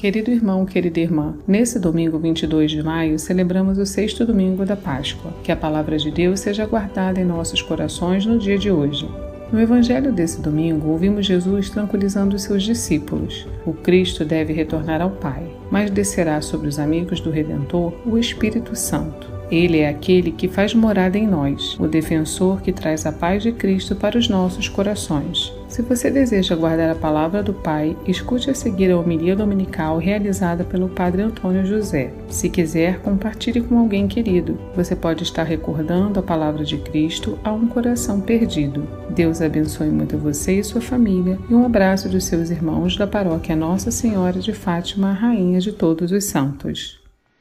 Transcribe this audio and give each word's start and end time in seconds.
Querido 0.00 0.30
irmão, 0.30 0.64
querida 0.64 0.98
irmã, 0.98 1.34
nesse 1.46 1.78
domingo 1.78 2.18
22 2.18 2.70
de 2.70 2.82
maio 2.82 3.18
celebramos 3.18 3.76
o 3.76 3.84
sexto 3.84 4.24
domingo 4.24 4.64
da 4.64 4.74
Páscoa. 4.74 5.30
Que 5.44 5.52
a 5.52 5.56
palavra 5.56 5.98
de 5.98 6.10
Deus 6.10 6.40
seja 6.40 6.64
guardada 6.64 7.20
em 7.20 7.24
nossos 7.24 7.60
corações 7.60 8.24
no 8.24 8.38
dia 8.38 8.56
de 8.56 8.70
hoje. 8.70 9.06
No 9.52 9.60
evangelho 9.60 10.10
desse 10.10 10.40
domingo, 10.40 10.88
ouvimos 10.88 11.26
Jesus 11.26 11.68
tranquilizando 11.68 12.34
os 12.34 12.44
seus 12.44 12.62
discípulos. 12.62 13.46
O 13.66 13.74
Cristo 13.74 14.24
deve 14.24 14.54
retornar 14.54 15.02
ao 15.02 15.10
Pai, 15.10 15.46
mas 15.70 15.90
descerá 15.90 16.40
sobre 16.40 16.68
os 16.68 16.78
amigos 16.78 17.20
do 17.20 17.30
Redentor 17.30 17.92
o 18.06 18.16
Espírito 18.16 18.74
Santo. 18.74 19.30
Ele 19.50 19.80
é 19.80 19.88
aquele 19.90 20.32
que 20.32 20.48
faz 20.48 20.72
morada 20.72 21.18
em 21.18 21.26
nós, 21.26 21.78
o 21.78 21.86
defensor 21.86 22.62
que 22.62 22.72
traz 22.72 23.04
a 23.04 23.12
paz 23.12 23.42
de 23.42 23.52
Cristo 23.52 23.94
para 23.94 24.16
os 24.16 24.30
nossos 24.30 24.66
corações. 24.66 25.52
Se 25.70 25.82
você 25.82 26.10
deseja 26.10 26.56
guardar 26.56 26.90
a 26.90 26.96
palavra 26.96 27.44
do 27.44 27.54
Pai, 27.54 27.96
escute 28.04 28.50
a 28.50 28.54
seguir 28.54 28.90
a 28.90 28.98
homilia 28.98 29.36
dominical 29.36 29.98
realizada 29.98 30.64
pelo 30.64 30.88
Padre 30.88 31.22
Antônio 31.22 31.64
José. 31.64 32.12
Se 32.28 32.50
quiser, 32.50 32.98
compartilhe 32.98 33.60
com 33.60 33.78
alguém 33.78 34.08
querido. 34.08 34.58
Você 34.74 34.96
pode 34.96 35.22
estar 35.22 35.44
recordando 35.44 36.18
a 36.18 36.22
palavra 36.24 36.64
de 36.64 36.76
Cristo 36.76 37.38
a 37.44 37.52
um 37.52 37.68
coração 37.68 38.20
perdido. 38.20 38.84
Deus 39.10 39.40
abençoe 39.40 39.90
muito 39.90 40.18
você 40.18 40.58
e 40.58 40.64
sua 40.64 40.80
família 40.80 41.38
e 41.48 41.54
um 41.54 41.64
abraço 41.64 42.08
dos 42.08 42.24
seus 42.24 42.50
irmãos 42.50 42.96
da 42.96 43.06
paróquia 43.06 43.54
Nossa 43.54 43.92
Senhora 43.92 44.40
de 44.40 44.52
Fátima, 44.52 45.12
Rainha 45.12 45.60
de 45.60 45.70
Todos 45.70 46.10
os 46.10 46.24
Santos. 46.24 46.98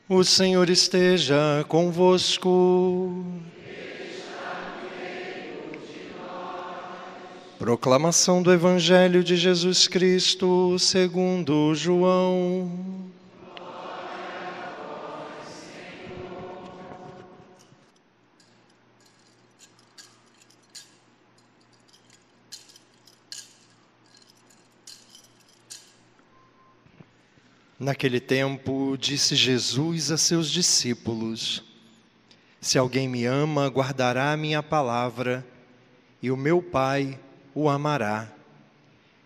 O 0.08 0.24
Senhor 0.24 0.70
esteja 0.70 1.66
convosco. 1.68 3.12
Proclamação 7.60 8.42
do 8.42 8.54
Evangelho 8.54 9.22
de 9.22 9.36
Jesus 9.36 9.86
Cristo, 9.86 10.80
segundo 10.80 11.76
João. 11.76 13.12
Naquele 27.78 28.22
tempo, 28.22 28.96
disse 28.98 29.36
Jesus 29.36 30.12
a 30.12 30.18
seus 30.18 30.50
discípulos: 30.50 31.62
Se 32.62 32.78
alguém 32.78 33.10
me 33.10 33.26
ama, 33.26 33.68
guardará 33.68 34.32
a 34.32 34.38
minha 34.38 34.64
palavra, 34.64 35.46
e 36.22 36.32
o 36.32 36.38
meu 36.38 36.62
Pai 36.62 37.20
o 37.54 37.70
amará. 37.70 38.28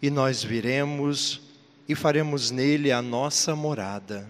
E 0.01 0.09
nós 0.09 0.43
viremos 0.43 1.41
e 1.87 1.95
faremos 1.95 2.51
nele 2.51 2.91
a 2.91 3.01
nossa 3.01 3.55
morada. 3.55 4.29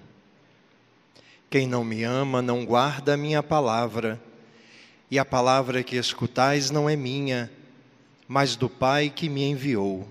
Quem 1.49 1.67
não 1.67 1.83
me 1.83 2.03
ama 2.03 2.41
não 2.41 2.65
guarda 2.65 3.13
a 3.13 3.17
minha 3.17 3.43
palavra, 3.43 4.19
e 5.09 5.19
a 5.19 5.25
palavra 5.25 5.83
que 5.83 5.95
escutais 5.95 6.71
não 6.71 6.89
é 6.89 6.95
minha, 6.95 7.51
mas 8.27 8.55
do 8.55 8.67
Pai 8.67 9.11
que 9.15 9.29
me 9.29 9.43
enviou. 9.43 10.07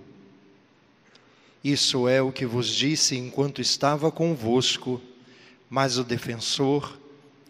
Isso 1.65 2.09
é 2.09 2.23
o 2.23 2.31
que 2.31 2.47
vos 2.47 2.69
disse 2.69 3.17
enquanto 3.17 3.61
estava 3.61 4.11
convosco, 4.13 5.01
mas 5.69 5.99
o 5.99 6.05
defensor, 6.05 6.99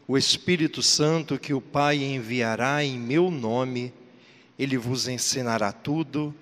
o 0.08 0.16
Espírito 0.16 0.83
Santo 0.83 1.38
que 1.38 1.53
o 1.53 1.60
Pai 1.60 2.03
enviará 2.03 2.83
em 2.83 2.98
meu 2.98 3.30
nome, 3.30 3.92
ele 4.62 4.77
vos 4.77 5.08
ensinará 5.08 5.72
tudo 5.72 6.34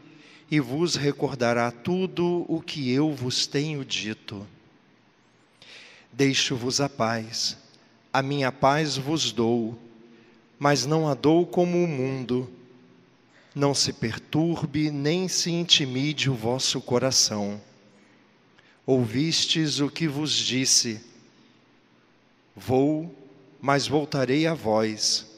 e 0.51 0.61
vos 0.61 0.97
recordará 0.97 1.71
tudo 1.71 2.45
o 2.49 2.61
que 2.61 2.91
eu 2.91 3.13
vos 3.13 3.47
tenho 3.47 3.85
dito. 3.85 4.47
Deixo-vos 6.13 6.81
a 6.81 6.89
paz, 6.89 7.57
a 8.13 8.21
minha 8.21 8.51
paz 8.51 8.97
vos 8.97 9.31
dou, 9.31 9.79
mas 10.59 10.85
não 10.85 11.09
a 11.09 11.15
dou 11.15 11.47
como 11.47 11.83
o 11.83 11.87
mundo 11.87 12.51
não 13.55 13.75
se 13.75 13.93
perturbe 13.93 14.91
nem 14.91 15.29
se 15.29 15.51
intimide 15.51 16.31
o 16.31 16.35
vosso 16.35 16.81
coração. 16.81 17.61
Ouvistes 18.87 19.81
o 19.81 19.89
que 19.89 20.07
vos 20.07 20.33
disse: 20.33 21.01
Vou, 22.55 23.15
mas 23.61 23.87
voltarei 23.87 24.47
a 24.47 24.55
vós. 24.55 25.30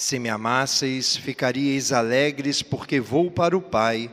Se 0.00 0.18
me 0.18 0.30
amasseis, 0.30 1.14
ficaríeis 1.14 1.92
alegres, 1.92 2.62
porque 2.62 2.98
vou 2.98 3.30
para 3.30 3.54
o 3.54 3.60
Pai, 3.60 4.10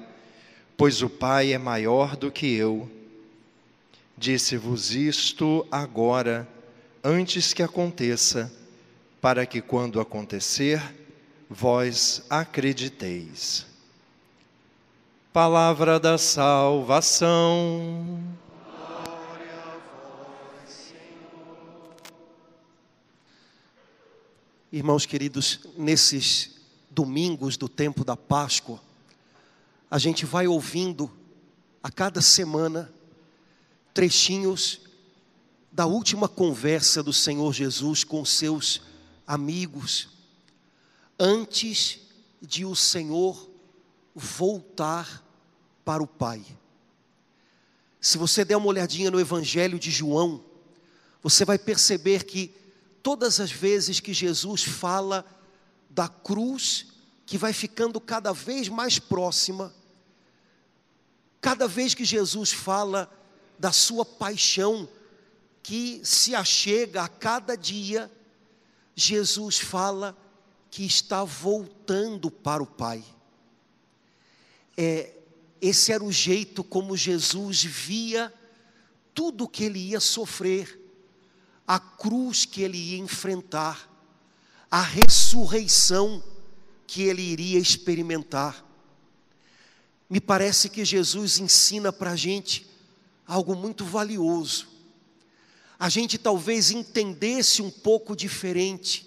pois 0.75 1.02
o 1.02 1.09
Pai 1.09 1.53
é 1.53 1.58
maior 1.58 2.18
do 2.18 2.30
que 2.30 2.53
eu. 2.53 2.92
Disse-vos 4.18 4.94
isto 4.94 5.66
agora, 5.72 6.46
antes 7.02 7.53
que 7.53 7.64
aconteça, 7.64 8.52
para 9.22 9.46
que 9.46 9.62
quando 9.62 10.02
acontecer, 10.02 10.84
vós 11.50 12.22
acrediteis. 12.30 13.66
Palavra 15.31 16.02
da 16.02 16.18
salvação. 16.18 16.78
Irmãos 24.69 25.05
queridos, 25.05 25.61
nesses 25.78 26.59
domingos 26.89 27.55
do 27.55 27.69
tempo 27.69 28.03
da 28.03 28.17
Páscoa, 28.17 28.81
a 29.89 29.97
gente 29.97 30.25
vai 30.25 30.45
ouvindo 30.45 31.09
a 31.81 31.89
cada 31.89 32.22
semana 32.22 32.94
trechinhos 33.94 34.81
da 35.72 35.85
última 35.85 36.27
conversa 36.27 37.01
do 37.01 37.13
Senhor 37.13 37.53
Jesus 37.53 38.03
com 38.03 38.25
seus 38.25 38.81
amigos 39.25 40.09
antes 41.17 42.01
de 42.41 42.66
o 42.66 42.75
Senhor 42.75 43.50
voltar 44.13 45.23
para 45.85 46.03
o 46.03 46.07
Pai. 46.07 46.44
Se 48.01 48.17
você 48.17 48.44
der 48.44 48.57
uma 48.57 48.67
olhadinha 48.67 49.09
no 49.09 49.19
Evangelho 49.19 49.79
de 49.79 49.91
João, 49.91 50.44
você 51.23 51.45
vai 51.45 51.57
perceber 51.57 52.25
que 52.25 52.53
todas 53.02 53.40
as 53.40 53.52
vezes 53.52 54.00
que 54.00 54.13
Jesus 54.13 54.63
fala 54.63 55.25
da 55.90 56.08
cruz, 56.08 56.88
que 57.25 57.38
vai 57.38 57.53
ficando 57.53 58.00
cada 58.00 58.34
vez 58.34 58.69
mais 58.69 59.00
próxima, 59.00 59.74
cada 61.41 61.68
vez 61.68 61.94
que 61.94 62.06
Jesus 62.06 62.52
fala 62.52 63.12
da 63.57 63.72
sua 63.72 64.06
paixão, 64.06 64.88
que 65.63 66.02
se 66.03 66.36
achega 66.36 67.03
a 67.03 67.07
cada 67.07 67.56
dia, 67.56 68.12
Jesus 68.96 69.57
fala 69.57 70.18
que 70.69 70.86
está 70.86 71.24
voltando 71.24 72.30
para 72.30 72.62
o 72.62 72.68
Pai. 72.68 73.03
É, 74.75 75.13
esse 75.62 75.91
era 75.91 76.03
o 76.03 76.12
jeito 76.12 76.63
como 76.63 76.96
Jesus 76.96 77.63
via 77.63 78.34
tudo 79.13 79.46
o 79.46 79.47
que 79.47 79.63
ele 79.63 79.80
ia 79.80 80.00
sofrer, 80.00 80.80
a 81.67 81.78
cruz 81.78 82.45
que 82.45 82.61
ele 82.61 82.78
ia 82.78 82.97
enfrentar, 82.97 83.91
a 84.72 84.81
ressurreição 84.81 86.23
que 86.88 87.01
ele 87.01 87.22
iria 87.22 87.59
experimentar. 87.59 88.66
Me 90.09 90.22
parece 90.22 90.69
que 90.69 90.85
Jesus 90.85 91.38
ensina 91.38 91.91
para 91.91 92.11
a 92.11 92.16
gente 92.16 92.66
algo 93.27 93.53
muito 93.53 93.83
valioso. 93.83 94.67
A 95.77 95.89
gente 95.89 96.17
talvez 96.17 96.72
entendesse 96.72 97.61
um 97.61 97.69
pouco 97.69 98.16
diferente 98.16 99.06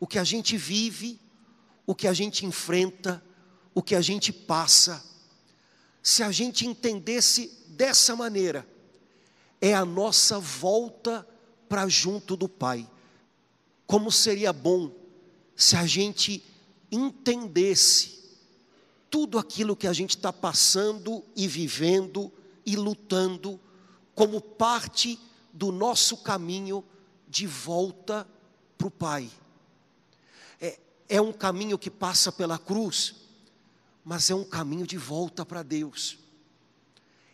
o 0.00 0.06
que 0.06 0.18
a 0.18 0.24
gente 0.24 0.56
vive, 0.56 1.20
o 1.86 1.94
que 1.94 2.08
a 2.08 2.14
gente 2.14 2.46
enfrenta, 2.46 3.22
o 3.74 3.82
que 3.82 3.94
a 3.94 4.00
gente 4.00 4.32
passa. 4.32 5.04
Se 6.02 6.22
a 6.22 6.32
gente 6.32 6.66
entendesse 6.66 7.52
dessa 7.68 8.16
maneira, 8.16 8.66
é 9.60 9.74
a 9.74 9.84
nossa 9.84 10.38
volta 10.38 11.26
para 11.68 11.88
junto 11.88 12.36
do 12.36 12.48
Pai. 12.48 12.88
Como 13.86 14.10
seria 14.10 14.52
bom 14.52 14.90
se 15.56 15.76
a 15.76 15.86
gente 15.86 16.44
entendesse 16.90 18.18
tudo 19.10 19.38
aquilo 19.38 19.76
que 19.76 19.86
a 19.86 19.92
gente 19.92 20.16
está 20.16 20.32
passando 20.32 21.24
e 21.34 21.48
vivendo 21.48 22.32
e 22.64 22.76
lutando 22.76 23.58
como 24.14 24.40
parte 24.40 25.18
do 25.52 25.72
nosso 25.72 26.18
caminho 26.18 26.84
de 27.28 27.46
volta 27.46 28.26
para 28.76 28.86
o 28.86 28.90
Pai 28.90 29.30
é 31.08 31.20
um 31.20 31.32
caminho 31.32 31.78
que 31.78 31.90
passa 31.90 32.30
pela 32.30 32.58
cruz, 32.58 33.14
mas 34.04 34.30
é 34.30 34.34
um 34.34 34.44
caminho 34.44 34.86
de 34.86 34.98
volta 34.98 35.44
para 35.44 35.62
Deus. 35.62 36.18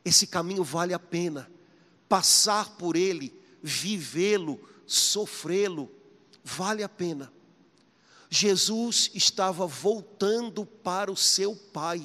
Esse 0.05 0.27
caminho 0.27 0.63
vale 0.63 0.95
a 0.95 0.99
pena. 0.99 1.51
Passar 2.09 2.77
por 2.77 2.95
ele, 2.95 3.35
vivê-lo, 3.67 4.61
sofrê-lo, 4.87 5.91
vale 6.45 6.83
a 6.83 6.89
pena. 6.89 7.33
Jesus 8.29 9.11
estava 9.15 9.67
voltando 9.67 10.67
para 10.67 11.11
o 11.11 11.17
seu 11.17 11.57
Pai. 11.57 12.05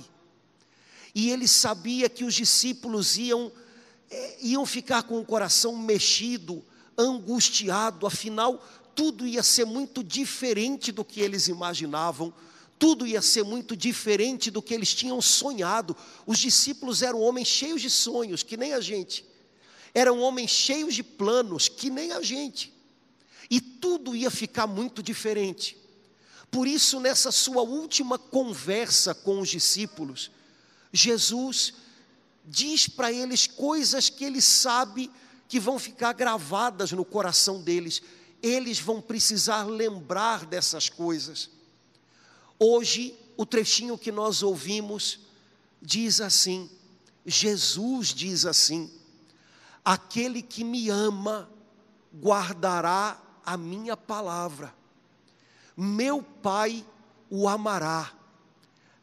E 1.14 1.30
ele 1.30 1.48
sabia 1.48 2.08
que 2.08 2.24
os 2.24 2.34
discípulos 2.34 3.18
iam 3.18 3.52
é, 4.10 4.38
iam 4.42 4.66
ficar 4.66 5.04
com 5.04 5.20
o 5.20 5.26
coração 5.26 5.76
mexido, 5.78 6.64
angustiado, 6.98 8.08
afinal, 8.08 8.66
tudo 8.96 9.28
ia 9.28 9.44
ser 9.44 9.66
muito 9.66 10.04
diferente 10.04 10.92
do 10.92 11.06
que 11.06 11.22
eles 11.22 11.48
imaginavam, 11.48 12.34
tudo 12.80 13.06
ia 13.06 13.22
ser 13.22 13.44
muito 13.44 13.76
diferente 13.76 14.50
do 14.50 14.62
que 14.62 14.74
eles 14.74 14.94
tinham 14.96 15.22
sonhado. 15.22 15.96
Os 16.26 16.40
discípulos 16.40 17.02
eram 17.02 17.22
homens 17.22 17.48
cheios 17.48 17.82
de 17.82 17.90
sonhos, 17.90 18.42
que 18.42 18.58
nem 18.58 18.74
a 18.74 18.82
gente, 18.82 19.29
eram 20.00 20.22
homens 20.22 20.50
cheios 20.50 20.96
de 20.96 21.04
planos, 21.04 21.68
que 21.68 21.90
nem 21.90 22.14
a 22.14 22.22
gente, 22.22 22.74
e 23.50 23.60
tudo 23.60 24.16
ia 24.16 24.32
ficar 24.32 24.66
muito 24.66 25.04
diferente. 25.04 25.78
Por 26.50 26.66
isso, 26.70 27.02
nessa 27.02 27.34
sua 27.34 27.64
última 27.64 28.18
conversa 28.18 29.14
com 29.14 29.42
os 29.42 29.50
discípulos, 29.50 30.32
Jesus 30.94 31.74
diz 32.46 32.88
para 32.88 33.12
eles 33.12 33.46
coisas 33.46 34.10
que 34.10 34.24
ele 34.24 34.42
sabe 34.42 35.12
que 35.50 35.60
vão 35.60 35.78
ficar 35.78 36.14
gravadas 36.14 36.94
no 36.94 37.04
coração 37.04 37.62
deles. 37.62 38.02
Eles 38.42 38.80
vão 38.80 39.02
precisar 39.02 39.66
lembrar 39.66 40.46
dessas 40.46 40.88
coisas. 40.88 41.50
Hoje, 42.58 43.14
o 43.36 43.46
trechinho 43.46 43.98
que 43.98 44.14
nós 44.14 44.44
ouvimos 44.44 45.20
diz 45.82 46.22
assim: 46.22 46.70
Jesus 47.26 48.14
diz 48.14 48.46
assim: 48.46 48.90
Aquele 49.84 50.42
que 50.42 50.64
me 50.64 50.90
ama 50.90 51.50
guardará 52.14 53.20
a 53.46 53.58
minha 53.58 53.96
palavra, 53.96 54.74
meu 55.76 56.22
Pai 56.22 56.86
o 57.30 57.48
amará, 57.48 58.12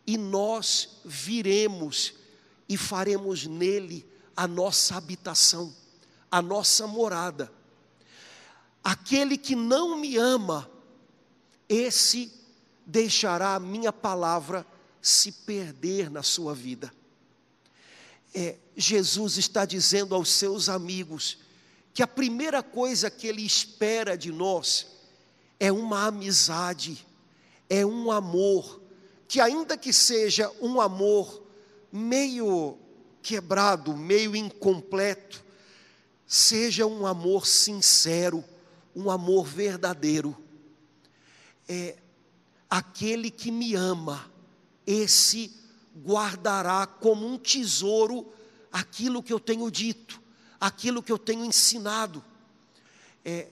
e 0.07 0.17
nós 0.17 1.01
viremos 1.05 2.15
e 2.69 2.77
faremos 2.77 3.47
nele 3.47 4.07
a 4.37 4.47
nossa 4.47 4.97
habitação, 4.97 5.75
a 6.31 6.43
nossa 6.43 6.87
morada. 6.87 7.53
Aquele 8.85 9.37
que 9.37 9.57
não 9.57 9.99
me 9.99 10.17
ama, 10.17 10.71
esse 11.69 12.33
deixará 12.85 13.55
a 13.55 13.61
minha 13.61 13.93
palavra 13.93 14.65
se 15.03 15.33
perder 15.33 16.11
na 16.11 16.23
sua 16.23 16.55
vida. 16.55 16.93
É, 18.39 18.57
Jesus 18.77 19.39
está 19.39 19.65
dizendo 19.65 20.15
aos 20.15 20.29
seus 20.29 20.69
amigos 20.69 21.39
que 21.95 22.03
a 22.03 22.07
primeira 22.07 22.63
coisa 22.63 23.11
que 23.11 23.27
ele 23.27 23.41
espera 23.41 24.15
de 24.15 24.31
nós 24.31 24.89
é 25.59 25.73
uma 25.73 26.05
amizade, 26.09 27.07
é 27.67 27.87
um 27.87 28.13
amor, 28.13 28.83
que 29.27 29.41
ainda 29.41 29.75
que 29.75 29.91
seja 29.91 30.53
um 30.61 30.83
amor 30.83 31.43
meio 31.91 32.77
quebrado, 33.23 33.97
meio 33.97 34.37
incompleto, 34.37 35.43
seja 36.27 36.85
um 36.85 37.07
amor 37.07 37.47
sincero, 37.47 38.45
um 38.95 39.11
amor 39.11 39.47
verdadeiro. 39.47 40.37
É 41.67 41.97
aquele 42.69 43.31
que 43.31 43.51
me 43.51 43.75
ama, 43.75 44.31
esse 44.87 45.65
guardará 45.97 46.87
como 46.87 47.27
um 47.27 47.39
tesouro 47.39 48.33
aquilo 48.71 49.23
que 49.23 49.33
eu 49.33 49.41
tenho 49.41 49.71
dito, 49.71 50.21
aquilo 50.61 51.03
que 51.03 51.11
eu 51.11 51.19
tenho 51.19 51.45
ensinado. 51.45 52.23
É, 53.25 53.49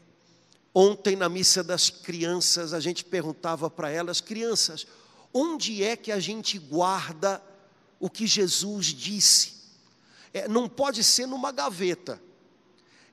ontem 0.75 1.17
na 1.17 1.29
missa 1.29 1.63
das 1.65 1.89
crianças 1.89 2.75
a 2.75 2.81
gente 2.81 3.05
perguntava 3.05 3.71
para 3.71 3.91
elas, 3.91 4.21
crianças, 4.21 4.87
onde 5.33 5.83
é 5.83 5.97
que 5.97 6.13
a 6.13 6.21
gente 6.21 6.59
guarda 6.59 7.43
o 7.99 8.11
que 8.11 8.27
Jesus 8.27 8.87
disse. 8.87 9.55
É, 10.33 10.47
não 10.49 10.69
pode 10.69 11.03
ser 11.03 11.27
numa 11.27 11.51
gaveta. 11.51 12.21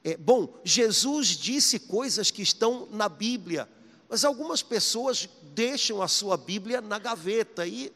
É, 0.03 0.17
bom, 0.17 0.59
Jesus 0.63 1.27
disse 1.29 1.79
coisas 1.79 2.31
que 2.31 2.41
estão 2.41 2.87
na 2.91 3.07
Bíblia, 3.07 3.69
mas 4.09 4.25
algumas 4.25 4.61
pessoas 4.61 5.29
deixam 5.53 6.01
a 6.01 6.07
sua 6.07 6.35
Bíblia 6.35 6.81
na 6.81 6.97
gaveta 6.97 7.65
e, 7.65 7.93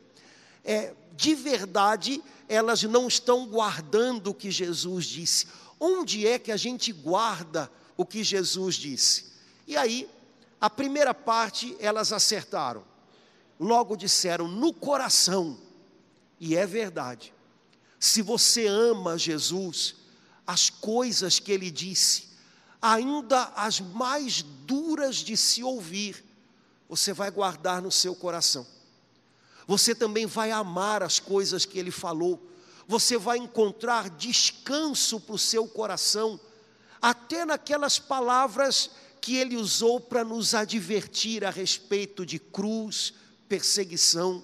é, 0.66 0.94
de 1.16 1.36
verdade, 1.36 2.22
elas 2.50 2.84
não 2.84 3.08
estão 3.08 3.48
guardando 3.48 4.28
o 4.32 4.34
que 4.34 4.52
Jesus 4.52 5.06
disse. 5.06 5.48
Onde 5.80 6.28
é 6.28 6.40
que 6.40 6.52
a 6.52 6.58
gente 6.58 6.92
guarda 6.92 7.72
o 7.96 8.06
que 8.06 8.24
Jesus 8.24 8.76
disse? 8.76 9.26
E 9.68 9.78
aí, 9.78 10.10
a 10.60 10.70
primeira 10.70 11.14
parte 11.14 11.78
elas 11.80 12.12
acertaram. 12.12 12.84
Logo 13.60 13.96
disseram 13.96 14.48
no 14.48 14.74
coração. 14.74 15.58
E 16.40 16.56
é 16.56 16.66
verdade. 16.66 17.34
Se 18.00 18.22
você 18.22 18.68
ama 18.68 19.18
Jesus, 19.18 19.96
as 20.46 20.70
coisas 20.70 21.40
que 21.40 21.52
ele 21.52 21.72
disse, 21.72 22.30
ainda 22.82 23.52
as 23.56 23.80
mais 23.80 24.42
duras 24.42 25.18
de 25.18 25.38
se 25.38 25.64
ouvir, 25.64 26.24
você 26.90 27.14
vai 27.14 27.32
guardar 27.32 27.82
no 27.82 27.92
seu 27.92 28.16
coração. 28.16 28.66
Você 29.68 29.96
também 29.96 30.26
vai 30.26 30.52
amar 30.52 31.02
as 31.02 31.20
coisas 31.20 31.66
que 31.66 31.80
ele 31.80 31.92
falou. 31.92 32.42
Você 32.88 33.18
vai 33.18 33.38
encontrar 33.38 34.10
descanso 34.10 35.20
para 35.20 35.36
o 35.36 35.40
seu 35.40 35.68
coração, 35.68 36.40
até 37.02 37.46
naquelas 37.46 37.98
palavras 37.98 38.92
que 39.20 39.36
ele 39.38 39.58
usou 39.58 40.00
para 40.00 40.24
nos 40.24 40.54
advertir 40.54 41.44
a 41.44 41.50
respeito 41.50 42.26
de 42.26 42.38
cruz, 42.38 43.14
perseguição. 43.50 44.44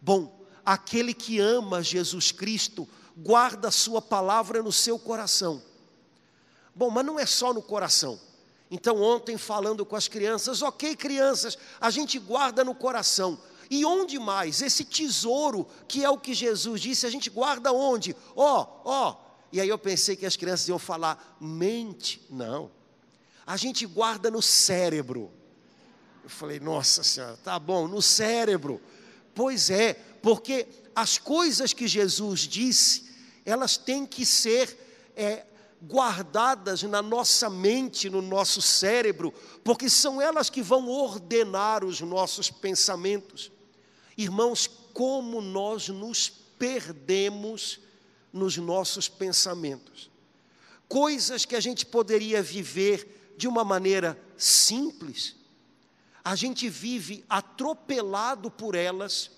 Bom, 0.00 0.46
aquele 0.64 1.12
que 1.12 1.40
ama 1.40 1.82
Jesus 1.82 2.30
Cristo 2.30 2.88
guarda 3.16 3.68
a 3.68 3.72
sua 3.72 4.00
palavra 4.00 4.62
no 4.62 4.72
seu 4.72 4.98
coração. 4.98 5.60
Bom, 6.72 6.90
mas 6.90 7.04
não 7.04 7.18
é 7.18 7.26
só 7.26 7.52
no 7.52 7.60
coração. 7.60 8.20
Então, 8.70 9.02
ontem 9.02 9.36
falando 9.36 9.84
com 9.84 9.96
as 9.96 10.06
crianças, 10.06 10.62
ok, 10.62 10.94
crianças, 10.94 11.58
a 11.80 11.90
gente 11.90 12.18
guarda 12.18 12.62
no 12.62 12.74
coração. 12.74 13.36
E 13.70 13.84
onde 13.84 14.18
mais? 14.18 14.62
Esse 14.62 14.84
tesouro, 14.84 15.66
que 15.86 16.04
é 16.04 16.08
o 16.10 16.18
que 16.18 16.32
Jesus 16.32 16.80
disse, 16.80 17.06
a 17.06 17.10
gente 17.10 17.28
guarda 17.28 17.72
onde? 17.72 18.16
Ó, 18.34 18.62
oh, 18.62 18.80
ó. 18.84 19.10
Oh. 19.10 19.28
E 19.50 19.60
aí 19.60 19.68
eu 19.68 19.78
pensei 19.78 20.14
que 20.14 20.26
as 20.26 20.36
crianças 20.36 20.68
iam 20.68 20.78
falar, 20.78 21.36
mente. 21.40 22.24
Não. 22.30 22.70
A 23.46 23.56
gente 23.56 23.86
guarda 23.86 24.30
no 24.30 24.42
cérebro. 24.42 25.30
Eu 26.22 26.30
falei, 26.30 26.60
nossa 26.60 27.02
senhora, 27.02 27.38
tá 27.42 27.58
bom, 27.58 27.88
no 27.88 28.02
cérebro. 28.02 28.80
Pois 29.34 29.70
é, 29.70 29.94
porque 30.22 30.66
as 30.94 31.16
coisas 31.16 31.72
que 31.72 31.86
Jesus 31.86 32.40
disse, 32.40 33.08
elas 33.46 33.76
têm 33.76 34.04
que 34.04 34.26
ser 34.26 35.10
é, 35.16 35.46
guardadas 35.82 36.82
na 36.82 37.00
nossa 37.00 37.48
mente, 37.48 38.10
no 38.10 38.20
nosso 38.20 38.60
cérebro, 38.60 39.32
porque 39.62 39.88
são 39.88 40.20
elas 40.20 40.50
que 40.50 40.60
vão 40.60 40.88
ordenar 40.88 41.84
os 41.84 42.00
nossos 42.00 42.50
pensamentos. 42.50 43.50
Irmãos, 44.18 44.68
como 44.92 45.40
nós 45.40 45.88
nos 45.88 46.28
perdemos 46.28 47.78
nos 48.32 48.56
nossos 48.56 49.08
pensamentos. 49.08 50.10
Coisas 50.88 51.44
que 51.44 51.54
a 51.54 51.60
gente 51.60 51.86
poderia 51.86 52.42
viver 52.42 53.34
de 53.36 53.46
uma 53.46 53.62
maneira 53.62 54.20
simples, 54.36 55.36
a 56.24 56.34
gente 56.34 56.68
vive 56.68 57.24
atropelado 57.28 58.50
por 58.50 58.74
elas, 58.74 59.30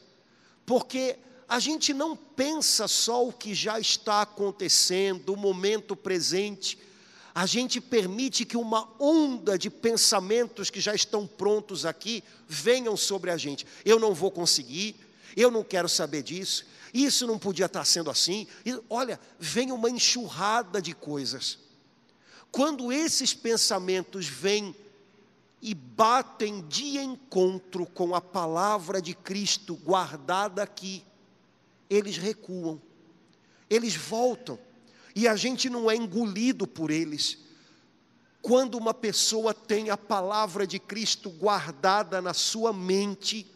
porque 0.64 1.18
a 1.46 1.58
gente 1.58 1.92
não 1.92 2.16
pensa 2.16 2.88
só 2.88 3.26
o 3.26 3.32
que 3.32 3.54
já 3.54 3.78
está 3.78 4.22
acontecendo, 4.22 5.34
o 5.34 5.36
momento 5.36 5.94
presente, 5.94 6.78
a 7.34 7.46
gente 7.46 7.80
permite 7.80 8.44
que 8.44 8.56
uma 8.56 8.88
onda 8.98 9.56
de 9.56 9.70
pensamentos 9.70 10.70
que 10.70 10.80
já 10.80 10.94
estão 10.94 11.26
prontos 11.26 11.86
aqui 11.86 12.24
venham 12.48 12.96
sobre 12.96 13.30
a 13.30 13.36
gente. 13.36 13.66
Eu 13.84 13.98
não 13.98 14.12
vou 14.12 14.30
conseguir, 14.30 14.96
eu 15.36 15.50
não 15.50 15.62
quero 15.62 15.88
saber 15.88 16.22
disso, 16.22 16.66
isso 16.92 17.26
não 17.26 17.38
podia 17.38 17.66
estar 17.66 17.84
sendo 17.84 18.10
assim. 18.10 18.46
E, 18.64 18.78
olha, 18.88 19.20
vem 19.38 19.70
uma 19.70 19.88
enxurrada 19.88 20.82
de 20.82 20.92
coisas. 20.94 21.58
Quando 22.50 22.92
esses 22.92 23.32
pensamentos 23.32 24.26
vêm 24.26 24.74
e 25.62 25.74
batem 25.74 26.66
de 26.66 26.98
encontro 26.98 27.86
com 27.86 28.14
a 28.14 28.20
palavra 28.20 29.00
de 29.00 29.14
Cristo 29.14 29.76
guardada 29.76 30.62
aqui, 30.62 31.04
eles 31.88 32.16
recuam, 32.16 32.80
eles 33.68 33.94
voltam, 33.94 34.58
e 35.20 35.28
a 35.28 35.36
gente 35.36 35.68
não 35.68 35.90
é 35.90 35.94
engolido 35.94 36.66
por 36.66 36.90
eles. 36.90 37.36
Quando 38.40 38.78
uma 38.78 38.94
pessoa 38.94 39.52
tem 39.52 39.90
a 39.90 39.96
palavra 39.96 40.66
de 40.66 40.78
Cristo 40.78 41.28
guardada 41.28 42.22
na 42.22 42.32
sua 42.32 42.72
mente, 42.72 43.46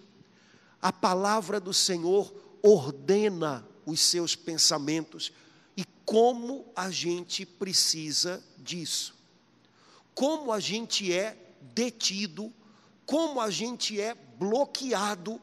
a 0.82 0.92
palavra 0.92 1.58
do 1.58 1.72
Senhor 1.72 2.34
ordena 2.62 3.66
os 3.86 4.00
seus 4.00 4.36
pensamentos, 4.36 5.32
e 5.74 5.86
como 6.04 6.66
a 6.76 6.90
gente 6.90 7.46
precisa 7.46 8.44
disso. 8.58 9.14
Como 10.14 10.52
a 10.52 10.60
gente 10.60 11.10
é 11.14 11.34
detido, 11.74 12.52
como 13.06 13.40
a 13.40 13.50
gente 13.50 13.98
é 13.98 14.14
bloqueado 14.14 15.40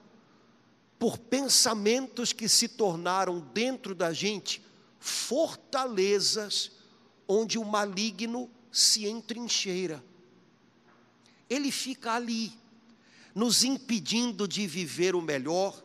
por 0.99 1.17
pensamentos 1.17 2.31
que 2.31 2.47
se 2.47 2.67
tornaram 2.67 3.39
dentro 3.39 3.95
da 3.95 4.13
gente 4.13 4.61
fortalezas 5.01 6.71
onde 7.27 7.57
o 7.57 7.65
maligno 7.65 8.49
se 8.71 9.07
entrincheira. 9.07 10.01
Ele 11.49 11.71
fica 11.71 12.13
ali, 12.13 12.53
nos 13.33 13.63
impedindo 13.63 14.47
de 14.47 14.67
viver 14.67 15.15
o 15.15 15.21
melhor, 15.21 15.83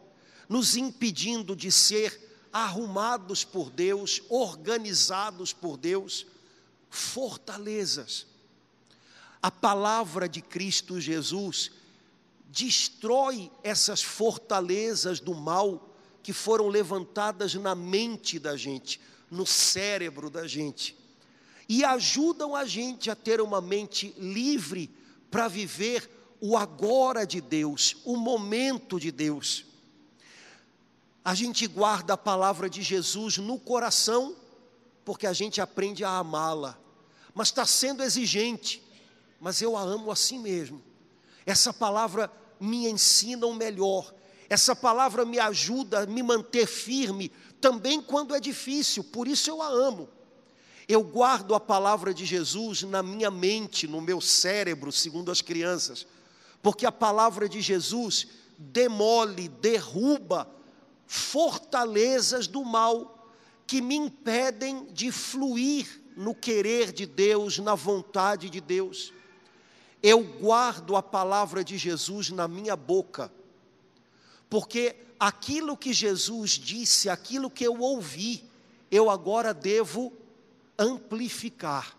nos 0.49 0.77
impedindo 0.77 1.57
de 1.57 1.73
ser 1.73 2.47
arrumados 2.53 3.43
por 3.43 3.71
Deus, 3.71 4.23
organizados 4.29 5.53
por 5.53 5.79
Deus, 5.79 6.27
fortalezas. 6.91 8.27
A 9.43 9.51
palavra 9.51 10.29
de 10.29 10.43
Cristo 10.43 11.01
Jesus 11.01 11.71
destrói 12.49 13.51
essas 13.63 14.03
fortalezas 14.03 15.21
do 15.21 15.35
mal 15.35 15.96
que 16.27 16.33
foram 16.33 16.67
levantadas 16.67 17.55
na 17.55 17.73
mente 17.73 18.37
da 18.37 18.57
gente, 18.57 19.01
no 19.31 19.47
cérebro 19.47 20.29
da 20.29 20.45
gente, 20.45 20.99
e 21.69 21.85
ajudam 21.85 22.53
a 22.53 22.65
gente 22.65 23.09
a 23.09 23.15
ter 23.15 23.41
uma 23.41 23.61
mente 23.61 24.13
livre 24.19 24.91
para 25.31 25.47
viver 25.47 26.11
o 26.41 26.57
agora 26.57 27.25
de 27.25 27.41
Deus, 27.41 27.99
o 28.05 28.17
momento 28.17 28.99
de 28.99 29.13
Deus. 29.13 29.67
A 31.25 31.33
gente 31.33 31.65
guarda 31.69 32.15
a 32.15 32.19
palavra 32.19 32.69
de 32.69 32.83
Jesus 32.83 33.39
no 33.39 33.57
coração, 33.57 34.35
porque 35.05 35.29
a 35.29 35.33
gente 35.33 35.61
aprende 35.61 36.03
a 36.03 36.19
amá-la, 36.19 36.77
mas 37.33 37.47
está 37.47 37.65
sendo 37.65 38.03
exigente, 38.03 38.83
mas 39.39 39.63
eu 39.63 39.77
a 39.77 39.81
amo 39.81 40.11
assim 40.11 40.41
mesmo. 40.41 40.83
Essa 41.47 41.73
palavra 41.73 42.29
me 42.59 42.89
ensina 42.89 43.47
o 43.47 43.55
melhor. 43.55 44.13
Essa 44.49 44.77
palavra 44.77 45.25
me 45.25 45.39
ajuda 45.39 46.01
a 46.01 46.07
me 46.07 46.23
manter 46.23 46.67
firme, 46.67 47.33
também 47.61 48.01
quando 48.01 48.35
é 48.35 48.41
difícil, 48.41 49.03
por 49.05 49.27
isso 49.27 49.51
eu 49.51 49.61
a 49.61 49.69
amo. 49.69 50.09
Eu 50.89 51.03
guardo 51.03 51.55
a 51.55 51.61
palavra 51.61 52.15
de 52.15 52.25
Jesus 52.25 52.83
na 52.83 53.03
minha 53.03 53.31
mente, 53.31 53.89
no 53.89 54.01
meu 54.01 54.21
cérebro, 54.21 54.93
segundo 54.93 55.33
as 55.33 55.43
crianças, 55.43 56.07
porque 56.63 56.87
a 56.87 56.93
palavra 56.93 57.49
de 57.49 57.61
Jesus 57.61 58.29
demole, 58.57 59.49
derruba 59.49 60.49
fortalezas 61.07 62.47
do 62.47 62.65
mal 62.65 63.29
que 63.67 63.81
me 63.81 63.97
impedem 63.97 64.87
de 64.93 65.11
fluir 65.11 66.03
no 66.17 66.35
querer 66.35 66.93
de 66.93 67.05
Deus, 67.05 67.59
na 67.59 67.75
vontade 67.75 68.49
de 68.49 68.61
Deus 68.61 69.13
eu 70.03 70.23
guardo 70.23 70.95
a 70.95 71.03
palavra 71.03 71.65
de 71.65 71.77
Jesus 71.77 72.31
na 72.31 72.47
minha 72.47 72.77
boca, 72.77 73.33
porque 74.49 74.97
aquilo 75.19 75.77
que 75.77 75.93
Jesus 75.93 76.51
disse, 76.53 77.09
aquilo 77.09 77.51
que 77.51 77.65
eu 77.65 77.81
ouvi, 77.81 78.45
eu 78.91 79.11
agora 79.11 79.53
devo 79.53 80.13
amplificar. 80.79 81.97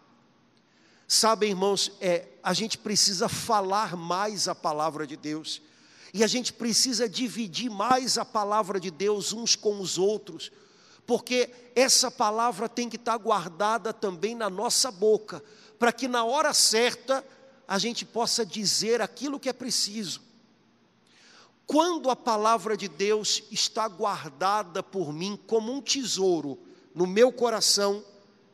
Sabe, 1.07 1.47
irmãos, 1.47 1.91
é, 2.01 2.27
a 2.43 2.53
gente 2.53 2.77
precisa 2.77 3.29
falar 3.29 3.95
mais 3.95 4.47
a 4.47 4.55
palavra 4.55 5.07
de 5.07 5.15
Deus, 5.15 5.61
e 6.13 6.23
a 6.23 6.27
gente 6.27 6.53
precisa 6.53 7.07
dividir 7.07 7.69
mais 7.69 8.17
a 8.17 8.25
palavra 8.25 8.79
de 8.79 8.89
Deus 8.89 9.33
uns 9.33 9.55
com 9.55 9.79
os 9.79 9.97
outros, 9.97 10.51
porque 11.05 11.49
essa 11.75 12.11
palavra 12.11 12.67
tem 12.67 12.89
que 12.89 12.97
estar 12.97 13.17
guardada 13.17 13.93
também 13.93 14.35
na 14.35 14.49
nossa 14.49 14.91
boca, 14.91 15.43
para 15.79 15.91
que 15.91 16.07
na 16.07 16.23
hora 16.23 16.53
certa 16.53 17.25
a 17.67 17.77
gente 17.77 18.05
possa 18.05 18.45
dizer 18.45 19.01
aquilo 19.01 19.39
que 19.39 19.49
é 19.49 19.53
preciso. 19.53 20.21
Quando 21.67 22.09
a 22.09 22.15
palavra 22.15 22.77
de 22.77 22.87
Deus 22.87 23.43
está 23.51 23.89
guardada 23.89 24.81
por 24.81 25.11
mim 25.11 25.37
como 25.45 25.69
um 25.69 25.81
tesouro 25.81 26.57
no 26.95 27.05
meu 27.05 27.29
coração, 27.29 28.03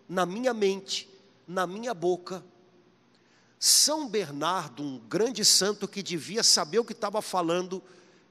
na 0.09 0.25
minha 0.25 0.51
mente, 0.51 1.07
na 1.47 1.67
minha 1.67 1.93
boca, 1.93 2.43
São 3.59 4.09
Bernardo, 4.09 4.81
um 4.81 4.97
grande 4.97 5.45
santo 5.45 5.87
que 5.87 6.01
devia 6.01 6.41
saber 6.41 6.79
o 6.79 6.83
que 6.83 6.93
estava 6.93 7.21
falando, 7.21 7.83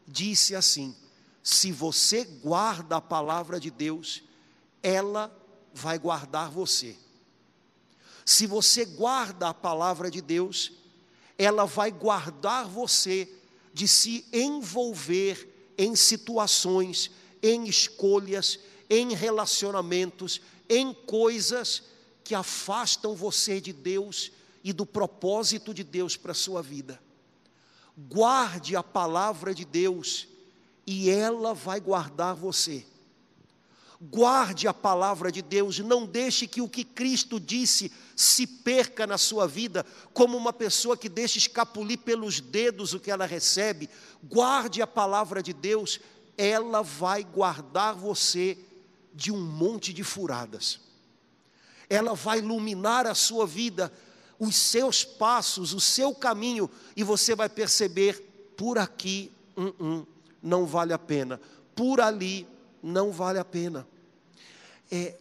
disse 0.06 0.52
assim: 0.56 0.96
se 1.44 1.70
você 1.70 2.24
guarda 2.24 2.96
a 2.96 3.00
palavra 3.00 3.60
de 3.60 3.70
Deus, 3.70 4.24
ela 4.82 5.32
vai 5.72 5.96
guardar 5.96 6.50
você. 6.50 6.96
Se 8.24 8.48
você 8.48 8.84
guarda 8.84 9.48
a 9.48 9.54
palavra 9.54 10.10
de 10.10 10.20
Deus, 10.20 10.72
ela 11.38 11.66
vai 11.66 11.92
guardar 11.92 12.66
você 12.66 13.28
de 13.72 13.88
se 13.88 14.24
envolver 14.32 15.48
em 15.76 15.96
situações, 15.96 17.10
em 17.42 17.66
escolhas, 17.66 18.58
em 18.88 19.14
relacionamentos, 19.14 20.40
em 20.68 20.92
coisas 20.92 21.82
que 22.22 22.34
afastam 22.34 23.14
você 23.14 23.60
de 23.60 23.72
Deus 23.72 24.30
e 24.62 24.72
do 24.72 24.86
propósito 24.86 25.74
de 25.74 25.82
Deus 25.82 26.16
para 26.16 26.32
a 26.32 26.34
sua 26.34 26.62
vida. 26.62 27.02
Guarde 27.96 28.76
a 28.76 28.82
palavra 28.82 29.54
de 29.54 29.64
Deus 29.64 30.28
e 30.86 31.10
ela 31.10 31.54
vai 31.54 31.80
guardar 31.80 32.34
você 32.34 32.86
guarde 34.10 34.66
a 34.66 34.74
palavra 34.74 35.30
de 35.30 35.40
Deus, 35.40 35.78
não 35.78 36.04
deixe 36.04 36.46
que 36.46 36.60
o 36.60 36.68
que 36.68 36.82
Cristo 36.82 37.38
disse 37.38 37.92
se 38.16 38.46
perca 38.46 39.06
na 39.06 39.16
sua 39.16 39.46
vida, 39.46 39.86
como 40.12 40.36
uma 40.36 40.52
pessoa 40.52 40.96
que 40.96 41.08
deixa 41.08 41.38
escapulir 41.38 41.98
pelos 41.98 42.40
dedos 42.40 42.92
o 42.92 43.00
que 43.00 43.10
ela 43.10 43.26
recebe. 43.26 43.88
Guarde 44.24 44.82
a 44.82 44.86
palavra 44.86 45.40
de 45.40 45.52
Deus, 45.52 46.00
ela 46.36 46.82
vai 46.82 47.22
guardar 47.22 47.94
você 47.94 48.58
de 49.14 49.30
um 49.30 49.40
monte 49.40 49.92
de 49.92 50.02
furadas. 50.02 50.80
Ela 51.88 52.14
vai 52.14 52.38
iluminar 52.38 53.06
a 53.06 53.14
sua 53.14 53.46
vida, 53.46 53.92
os 54.38 54.56
seus 54.56 55.04
passos, 55.04 55.72
o 55.72 55.80
seu 55.80 56.12
caminho, 56.12 56.68
e 56.96 57.04
você 57.04 57.36
vai 57.36 57.48
perceber: 57.48 58.54
por 58.56 58.78
aqui, 58.78 59.30
hum, 59.56 59.72
hum, 59.78 60.06
não 60.42 60.66
vale 60.66 60.92
a 60.92 60.98
pena, 60.98 61.40
por 61.76 62.00
ali, 62.00 62.48
não 62.82 63.12
vale 63.12 63.38
a 63.38 63.44
pena 63.44 63.86
é 64.94 65.16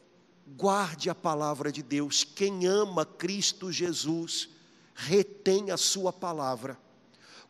guarde 0.58 1.10
a 1.10 1.16
palavra 1.16 1.72
de 1.72 1.82
Deus. 1.82 2.26
Quem 2.26 2.68
ama 2.68 3.06
Cristo 3.06 3.72
Jesus, 3.72 4.50
retém 4.94 5.72
a 5.72 5.78
sua 5.78 6.12
palavra. 6.12 6.78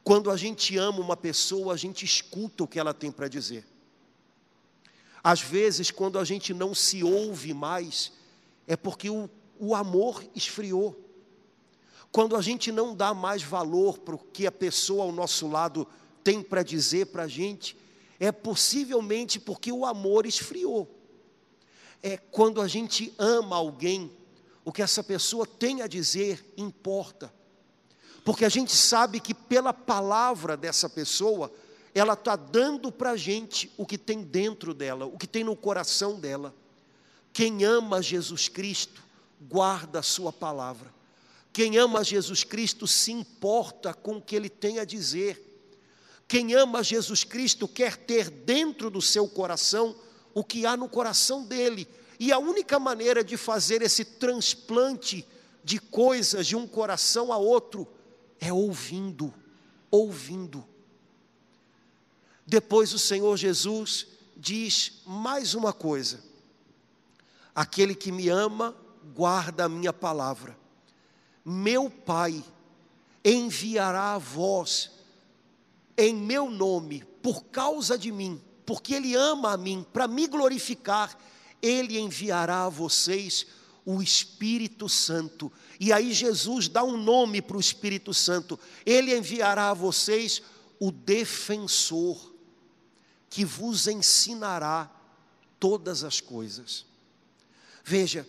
Quando 0.03 0.29
a 0.29 0.37
gente 0.37 0.77
ama 0.77 0.99
uma 0.99 1.17
pessoa, 1.17 1.73
a 1.73 1.77
gente 1.77 2.05
escuta 2.05 2.63
o 2.63 2.67
que 2.67 2.79
ela 2.79 2.93
tem 2.93 3.11
para 3.11 3.27
dizer. 3.27 3.65
Às 5.23 5.41
vezes, 5.41 5.89
quando 5.89 6.19
a 6.19 6.23
gente 6.23 6.53
não 6.53 6.75
se 6.75 7.03
ouve 7.03 7.55
mais, 7.55 8.11
é 8.67 8.75
porque 8.75 9.09
o, 9.09 9.27
o 9.59 9.73
amor 9.73 10.23
esfriou. 10.35 10.95
Quando 12.11 12.35
a 12.35 12.41
gente 12.41 12.71
não 12.71 12.95
dá 12.95 13.15
mais 13.15 13.41
valor 13.41 13.97
para 13.97 14.13
o 14.13 14.19
que 14.19 14.45
a 14.45 14.51
pessoa 14.51 15.05
ao 15.05 15.11
nosso 15.11 15.47
lado 15.47 15.87
tem 16.23 16.43
para 16.43 16.61
dizer 16.61 17.07
para 17.07 17.23
a 17.23 17.27
gente, 17.27 17.75
é 18.19 18.31
possivelmente 18.31 19.39
porque 19.39 19.71
o 19.71 19.85
amor 19.87 20.27
esfriou 20.27 21.00
é 22.03 22.17
quando 22.17 22.61
a 22.61 22.67
gente 22.67 23.13
ama 23.17 23.55
alguém, 23.55 24.11
o 24.63 24.71
que 24.71 24.81
essa 24.81 25.03
pessoa 25.03 25.45
tem 25.45 25.81
a 25.81 25.87
dizer 25.87 26.53
importa. 26.57 27.33
Porque 28.23 28.45
a 28.45 28.49
gente 28.49 28.75
sabe 28.75 29.19
que 29.19 29.33
pela 29.33 29.73
palavra 29.73 30.55
dessa 30.55 30.89
pessoa, 30.89 31.51
ela 31.93 32.13
está 32.13 32.35
dando 32.35 32.91
para 32.91 33.11
a 33.11 33.17
gente 33.17 33.71
o 33.77 33.85
que 33.85 33.97
tem 33.97 34.21
dentro 34.21 34.73
dela, 34.73 35.05
o 35.05 35.17
que 35.17 35.27
tem 35.27 35.43
no 35.43 35.55
coração 35.55 36.19
dela. 36.19 36.53
Quem 37.33 37.63
ama 37.63 38.01
Jesus 38.01 38.47
Cristo, 38.47 39.01
guarda 39.41 39.99
a 39.99 40.03
sua 40.03 40.31
palavra. 40.31 40.93
Quem 41.51 41.77
ama 41.77 42.03
Jesus 42.03 42.43
Cristo 42.43 42.87
se 42.87 43.11
importa 43.11 43.93
com 43.93 44.17
o 44.17 44.21
que 44.21 44.35
ele 44.35 44.49
tem 44.49 44.79
a 44.79 44.85
dizer. 44.85 45.47
Quem 46.27 46.53
ama 46.53 46.83
Jesus 46.83 47.23
Cristo 47.23 47.67
quer 47.67 47.97
ter 47.97 48.29
dentro 48.29 48.89
do 48.89 49.01
seu 49.01 49.27
coração 49.27 49.95
o 50.33 50.43
que 50.43 50.65
há 50.65 50.75
no 50.75 50.89
coração 50.89 51.43
dele. 51.43 51.87
E 52.19 52.31
a 52.31 52.39
única 52.39 52.79
maneira 52.79 53.23
de 53.23 53.37
fazer 53.37 53.81
esse 53.81 54.05
transplante 54.05 55.27
de 55.63 55.79
coisas 55.79 56.47
de 56.47 56.55
um 56.55 56.67
coração 56.67 57.31
a 57.31 57.37
outro 57.37 57.87
é 58.39 58.51
ouvindo, 58.51 59.33
ouvindo. 59.89 60.65
Depois 62.45 62.93
o 62.93 62.99
Senhor 62.99 63.37
Jesus 63.37 64.07
diz 64.35 65.01
mais 65.05 65.53
uma 65.53 65.71
coisa: 65.71 66.23
aquele 67.55 67.95
que 67.95 68.11
me 68.11 68.29
ama, 68.29 68.75
guarda 69.15 69.65
a 69.65 69.69
minha 69.69 69.93
palavra. 69.93 70.57
Meu 71.43 71.89
Pai 71.89 72.43
enviará 73.23 74.13
a 74.13 74.17
vós 74.17 74.91
em 75.97 76.15
meu 76.15 76.49
nome, 76.49 77.03
por 77.21 77.43
causa 77.45 77.97
de 77.97 78.11
mim, 78.11 78.41
porque 78.65 78.93
Ele 78.93 79.15
ama 79.15 79.53
a 79.53 79.57
mim, 79.57 79.85
para 79.91 80.07
me 80.07 80.27
glorificar, 80.27 81.17
Ele 81.61 81.99
enviará 81.99 82.65
a 82.65 82.69
vocês 82.69 83.45
o 83.85 84.01
Espírito 84.01 84.87
Santo. 84.87 85.51
E 85.79 85.91
aí 85.91 86.13
Jesus 86.13 86.67
dá 86.67 86.83
um 86.83 86.97
nome 86.97 87.41
para 87.41 87.57
o 87.57 87.59
Espírito 87.59 88.13
Santo. 88.13 88.59
Ele 88.85 89.15
enviará 89.15 89.69
a 89.69 89.73
vocês 89.73 90.41
o 90.79 90.91
defensor, 90.91 92.33
que 93.29 93.45
vos 93.45 93.87
ensinará 93.87 94.89
todas 95.59 96.03
as 96.03 96.19
coisas. 96.19 96.85
Veja, 97.83 98.27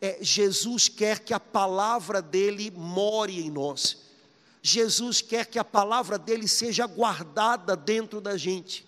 é, 0.00 0.18
Jesus 0.20 0.88
quer 0.88 1.20
que 1.20 1.32
a 1.32 1.40
palavra 1.40 2.20
dele 2.20 2.70
more 2.70 3.40
em 3.40 3.50
nós. 3.50 3.98
Jesus 4.62 5.20
quer 5.20 5.46
que 5.46 5.58
a 5.58 5.64
palavra 5.64 6.18
dele 6.18 6.48
seja 6.48 6.86
guardada 6.86 7.76
dentro 7.76 8.20
da 8.20 8.36
gente. 8.36 8.86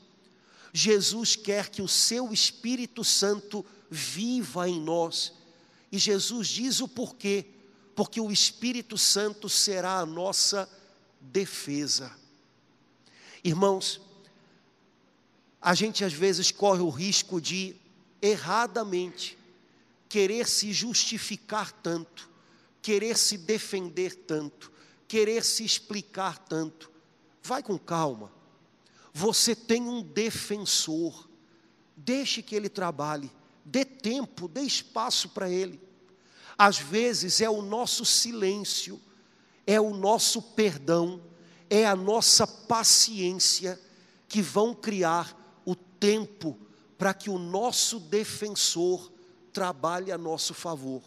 Jesus 0.76 1.36
quer 1.36 1.70
que 1.70 1.80
o 1.80 1.88
seu 1.88 2.34
Espírito 2.34 3.02
Santo 3.02 3.64
viva 3.90 4.68
em 4.68 4.78
nós. 4.78 5.32
E 5.90 5.96
Jesus 5.96 6.48
diz 6.48 6.80
o 6.80 6.86
porquê: 6.86 7.46
porque 7.94 8.20
o 8.20 8.30
Espírito 8.30 8.98
Santo 8.98 9.48
será 9.48 10.00
a 10.00 10.04
nossa 10.04 10.68
defesa. 11.18 12.14
Irmãos, 13.42 14.02
a 15.62 15.74
gente 15.74 16.04
às 16.04 16.12
vezes 16.12 16.50
corre 16.50 16.82
o 16.82 16.90
risco 16.90 17.40
de, 17.40 17.74
erradamente, 18.20 19.38
querer 20.10 20.46
se 20.46 20.74
justificar 20.74 21.72
tanto, 21.72 22.28
querer 22.82 23.16
se 23.16 23.38
defender 23.38 24.14
tanto, 24.14 24.70
querer 25.08 25.42
se 25.42 25.64
explicar 25.64 26.36
tanto. 26.36 26.90
Vai 27.42 27.62
com 27.62 27.78
calma. 27.78 28.35
Você 29.16 29.56
tem 29.56 29.80
um 29.80 30.02
defensor. 30.02 31.26
Deixe 31.96 32.42
que 32.42 32.54
ele 32.54 32.68
trabalhe. 32.68 33.32
Dê 33.64 33.82
tempo, 33.82 34.46
dê 34.46 34.60
espaço 34.60 35.30
para 35.30 35.48
ele. 35.48 35.80
Às 36.58 36.76
vezes 36.76 37.40
é 37.40 37.48
o 37.48 37.62
nosso 37.62 38.04
silêncio, 38.04 39.00
é 39.66 39.80
o 39.80 39.96
nosso 39.96 40.42
perdão, 40.42 41.22
é 41.70 41.86
a 41.86 41.96
nossa 41.96 42.46
paciência 42.46 43.80
que 44.28 44.42
vão 44.42 44.74
criar 44.74 45.34
o 45.64 45.74
tempo 45.74 46.54
para 46.98 47.14
que 47.14 47.30
o 47.30 47.38
nosso 47.38 47.98
defensor 47.98 49.10
trabalhe 49.50 50.12
a 50.12 50.18
nosso 50.18 50.52
favor. 50.52 51.02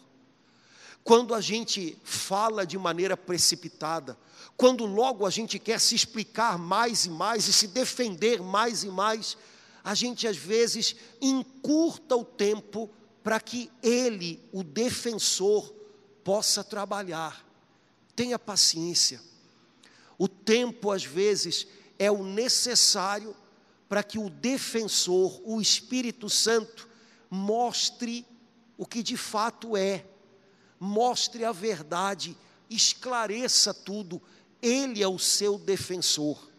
Quando 1.09 1.33
a 1.33 1.41
gente 1.41 1.97
fala 2.03 2.67
de 2.67 2.77
maneira 2.77 3.17
precipitada, 3.17 4.15
quando 4.55 4.85
logo 4.85 5.25
a 5.25 5.31
gente 5.31 5.57
quer 5.57 5.79
se 5.79 5.95
explicar 5.95 6.55
mais 6.59 7.05
e 7.05 7.09
mais 7.09 7.47
e 7.47 7.51
se 7.51 7.67
defender 7.69 8.43
mais 8.43 8.83
e 8.83 8.89
mais, 8.89 9.35
a 9.83 9.95
gente 9.95 10.27
às 10.27 10.37
vezes 10.37 10.95
encurta 11.19 12.15
o 12.15 12.23
tempo 12.23 12.87
para 13.23 13.39
que 13.39 13.71
ele, 13.81 14.39
o 14.51 14.63
defensor, 14.63 15.73
possa 16.23 16.63
trabalhar. 16.63 17.43
Tenha 18.15 18.37
paciência. 18.37 19.19
O 20.15 20.27
tempo 20.27 20.91
às 20.91 21.03
vezes 21.03 21.65
é 21.97 22.11
o 22.11 22.23
necessário 22.23 23.35
para 23.89 24.03
que 24.03 24.19
o 24.19 24.29
defensor, 24.29 25.41
o 25.43 25.59
Espírito 25.59 26.29
Santo, 26.29 26.87
mostre 27.31 28.23
o 28.77 28.85
que 28.85 29.01
de 29.01 29.17
fato 29.17 29.75
é 29.75 30.05
mostre 30.79 31.43
a 31.43 31.51
verdade, 31.51 32.37
esclareça 32.69 33.73
tudo, 33.73 34.21
Ele 34.61 35.03
é 35.03 35.07
o 35.07 35.19
seu 35.19 35.57
defensor. 35.57 36.49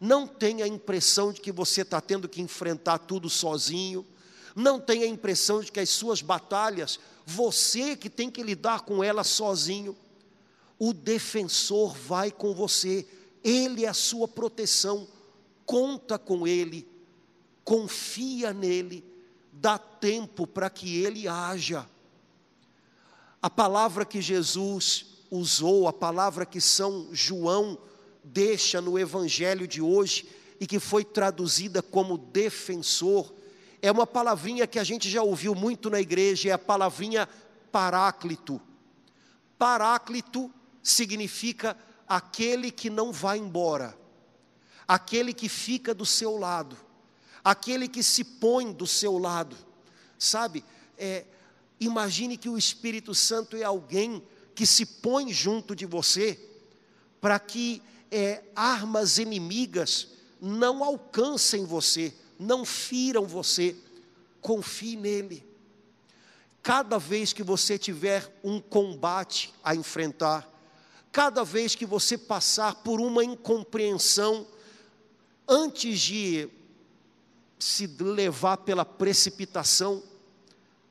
Não 0.00 0.26
tenha 0.26 0.64
a 0.64 0.68
impressão 0.68 1.32
de 1.32 1.40
que 1.40 1.50
você 1.50 1.82
está 1.82 2.00
tendo 2.00 2.28
que 2.28 2.40
enfrentar 2.40 2.98
tudo 2.98 3.28
sozinho, 3.28 4.06
não 4.54 4.80
tenha 4.80 5.04
a 5.04 5.08
impressão 5.08 5.60
de 5.60 5.70
que 5.70 5.80
as 5.80 5.88
suas 5.88 6.20
batalhas, 6.20 6.98
você 7.24 7.96
que 7.96 8.10
tem 8.10 8.30
que 8.30 8.42
lidar 8.42 8.80
com 8.80 9.02
elas 9.02 9.28
sozinho. 9.28 9.96
O 10.78 10.92
defensor 10.92 11.96
vai 11.96 12.30
com 12.30 12.54
você, 12.54 13.06
Ele 13.42 13.84
é 13.84 13.88
a 13.88 13.94
sua 13.94 14.28
proteção, 14.28 15.08
conta 15.66 16.18
com 16.18 16.46
Ele, 16.46 16.88
confia 17.64 18.52
nele, 18.52 19.04
dá 19.52 19.76
tempo 19.78 20.46
para 20.46 20.70
que 20.70 21.02
Ele 21.02 21.26
haja. 21.26 21.88
A 23.40 23.48
palavra 23.48 24.04
que 24.04 24.20
Jesus 24.20 25.06
usou, 25.30 25.86
a 25.86 25.92
palavra 25.92 26.44
que 26.44 26.60
São 26.60 27.08
João 27.12 27.78
deixa 28.24 28.80
no 28.80 28.98
evangelho 28.98 29.66
de 29.66 29.80
hoje 29.80 30.28
e 30.60 30.66
que 30.66 30.80
foi 30.80 31.04
traduzida 31.04 31.80
como 31.80 32.18
defensor, 32.18 33.32
é 33.80 33.92
uma 33.92 34.06
palavrinha 34.06 34.66
que 34.66 34.78
a 34.78 34.84
gente 34.84 35.08
já 35.08 35.22
ouviu 35.22 35.54
muito 35.54 35.88
na 35.88 36.00
igreja, 36.00 36.48
é 36.48 36.52
a 36.52 36.58
palavrinha 36.58 37.28
paráclito. 37.70 38.60
Paráclito 39.56 40.52
significa 40.82 41.76
aquele 42.08 42.72
que 42.72 42.90
não 42.90 43.12
vai 43.12 43.38
embora, 43.38 43.96
aquele 44.86 45.32
que 45.32 45.48
fica 45.48 45.94
do 45.94 46.04
seu 46.04 46.36
lado, 46.36 46.76
aquele 47.44 47.86
que 47.86 48.02
se 48.02 48.24
põe 48.24 48.72
do 48.72 48.86
seu 48.86 49.16
lado, 49.16 49.56
sabe? 50.18 50.64
É, 50.96 51.24
Imagine 51.80 52.36
que 52.36 52.48
o 52.48 52.58
Espírito 52.58 53.14
Santo 53.14 53.56
é 53.56 53.62
alguém 53.62 54.22
que 54.54 54.66
se 54.66 54.84
põe 54.84 55.32
junto 55.32 55.74
de 55.76 55.86
você 55.86 56.38
para 57.20 57.38
que 57.38 57.82
é, 58.10 58.42
armas 58.54 59.18
inimigas 59.18 60.08
não 60.40 60.82
alcancem 60.82 61.64
você, 61.64 62.14
não 62.38 62.64
firam 62.64 63.26
você. 63.26 63.76
Confie 64.40 64.96
nele. 64.96 65.46
Cada 66.62 66.98
vez 66.98 67.32
que 67.32 67.42
você 67.42 67.78
tiver 67.78 68.32
um 68.42 68.60
combate 68.60 69.52
a 69.62 69.74
enfrentar, 69.74 70.48
cada 71.10 71.44
vez 71.44 71.74
que 71.74 71.86
você 71.86 72.16
passar 72.16 72.76
por 72.76 73.00
uma 73.00 73.24
incompreensão, 73.24 74.46
antes 75.46 76.00
de 76.00 76.48
se 77.58 77.86
levar 77.86 78.58
pela 78.58 78.84
precipitação, 78.84 80.02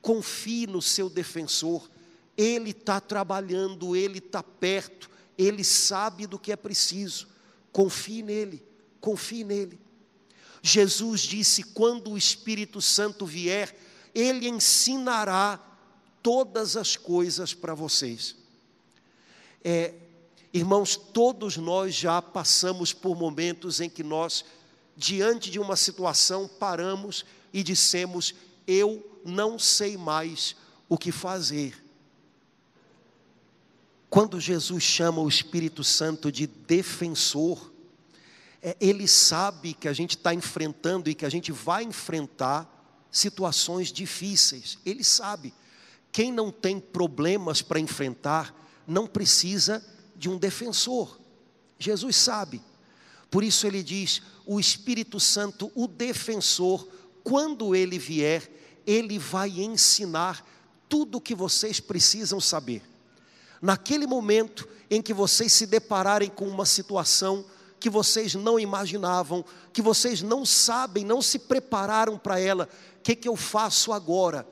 confie 0.01 0.67
no 0.67 0.81
seu 0.81 1.09
defensor, 1.09 1.89
ele 2.37 2.69
está 2.69 2.99
trabalhando, 2.99 3.95
ele 3.95 4.19
está 4.19 4.43
perto, 4.43 5.09
ele 5.37 5.63
sabe 5.63 6.27
do 6.27 6.37
que 6.37 6.51
é 6.51 6.55
preciso. 6.55 7.27
Confie 7.71 8.21
nele, 8.21 8.63
confie 8.99 9.43
nele. 9.43 9.79
Jesus 10.61 11.21
disse: 11.21 11.63
quando 11.63 12.11
o 12.11 12.17
Espírito 12.17 12.81
Santo 12.81 13.25
vier, 13.25 13.75
ele 14.13 14.47
ensinará 14.47 15.59
todas 16.21 16.75
as 16.75 16.95
coisas 16.95 17.53
para 17.53 17.73
vocês. 17.73 18.35
É, 19.63 19.93
irmãos, 20.53 20.95
todos 20.95 21.57
nós 21.57 21.95
já 21.95 22.21
passamos 22.21 22.93
por 22.93 23.15
momentos 23.15 23.79
em 23.79 23.89
que 23.89 24.03
nós, 24.03 24.43
diante 24.95 25.49
de 25.49 25.59
uma 25.59 25.75
situação, 25.75 26.47
paramos 26.47 27.25
e 27.53 27.63
dissemos: 27.63 28.33
Eu 28.67 29.19
não 29.23 29.57
sei 29.57 29.97
mais 29.97 30.55
o 30.89 30.97
que 30.97 31.11
fazer. 31.11 31.83
Quando 34.09 34.39
Jesus 34.39 34.83
chama 34.83 35.21
o 35.21 35.27
Espírito 35.27 35.83
Santo 35.83 36.31
de 36.31 36.47
defensor, 36.47 37.71
é, 38.61 38.75
ele 38.79 39.07
sabe 39.07 39.73
que 39.73 39.87
a 39.87 39.93
gente 39.93 40.17
está 40.17 40.33
enfrentando 40.33 41.09
e 41.09 41.15
que 41.15 41.25
a 41.25 41.29
gente 41.29 41.51
vai 41.51 41.83
enfrentar 41.83 42.73
situações 43.11 43.91
difíceis. 43.91 44.77
Ele 44.85 45.03
sabe. 45.03 45.53
Quem 46.11 46.31
não 46.31 46.51
tem 46.51 46.79
problemas 46.79 47.61
para 47.61 47.79
enfrentar, 47.79 48.53
não 48.87 49.05
precisa 49.05 49.85
de 50.15 50.29
um 50.29 50.37
defensor. 50.37 51.19
Jesus 51.77 52.15
sabe. 52.15 52.61
Por 53.29 53.43
isso 53.43 53.67
ele 53.67 53.83
diz: 53.83 54.21
o 54.45 54.59
Espírito 54.59 55.19
Santo, 55.19 55.71
o 55.75 55.87
defensor, 55.87 56.87
quando 57.27 57.75
ele 57.75 57.99
vier, 57.99 58.49
ele 58.85 59.19
vai 59.19 59.49
ensinar 59.59 60.47
tudo 60.87 61.17
o 61.17 61.21
que 61.21 61.35
vocês 61.35 61.77
precisam 61.77 62.39
saber. 62.39 62.81
Naquele 63.61 64.07
momento 64.07 64.65
em 64.89 65.01
que 65.01 65.13
vocês 65.13 65.51
se 65.51 65.65
depararem 65.65 66.29
com 66.29 66.47
uma 66.47 66.65
situação 66.65 67.43
que 67.81 67.89
vocês 67.89 68.33
não 68.33 68.57
imaginavam, 68.57 69.43
que 69.73 69.81
vocês 69.81 70.21
não 70.21 70.45
sabem, 70.45 71.03
não 71.03 71.21
se 71.21 71.37
prepararam 71.37 72.17
para 72.17 72.39
ela, 72.39 72.69
o 72.97 73.01
que, 73.01 73.13
que 73.13 73.27
eu 73.27 73.35
faço 73.35 73.91
agora? 73.91 74.47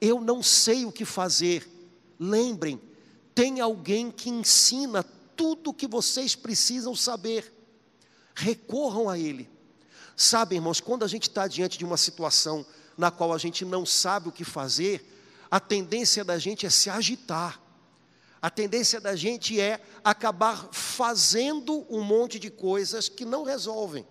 Eu 0.00 0.20
não 0.20 0.42
sei 0.42 0.84
o 0.84 0.90
que 0.90 1.04
fazer. 1.04 1.70
Lembrem, 2.18 2.80
tem 3.32 3.60
alguém 3.60 4.10
que 4.10 4.28
ensina 4.28 5.04
tudo 5.36 5.70
o 5.70 5.74
que 5.74 5.86
vocês 5.86 6.34
precisam 6.34 6.96
saber. 6.96 7.54
Recorram 8.34 9.08
a 9.08 9.16
Ele. 9.16 9.48
Sabe, 10.20 10.56
irmãos, 10.56 10.80
quando 10.80 11.04
a 11.04 11.06
gente 11.06 11.28
está 11.28 11.46
diante 11.46 11.78
de 11.78 11.84
uma 11.84 11.96
situação 11.96 12.66
na 12.96 13.08
qual 13.08 13.32
a 13.32 13.38
gente 13.38 13.64
não 13.64 13.86
sabe 13.86 14.28
o 14.28 14.32
que 14.32 14.42
fazer, 14.42 15.08
a 15.48 15.60
tendência 15.60 16.24
da 16.24 16.36
gente 16.36 16.66
é 16.66 16.70
se 16.70 16.90
agitar. 16.90 17.62
A 18.42 18.50
tendência 18.50 19.00
da 19.00 19.14
gente 19.14 19.60
é 19.60 19.80
acabar 20.02 20.70
fazendo 20.72 21.86
um 21.88 22.02
monte 22.02 22.40
de 22.40 22.50
coisas 22.50 23.08
que 23.08 23.24
não 23.24 23.44
resolvem. 23.44 24.04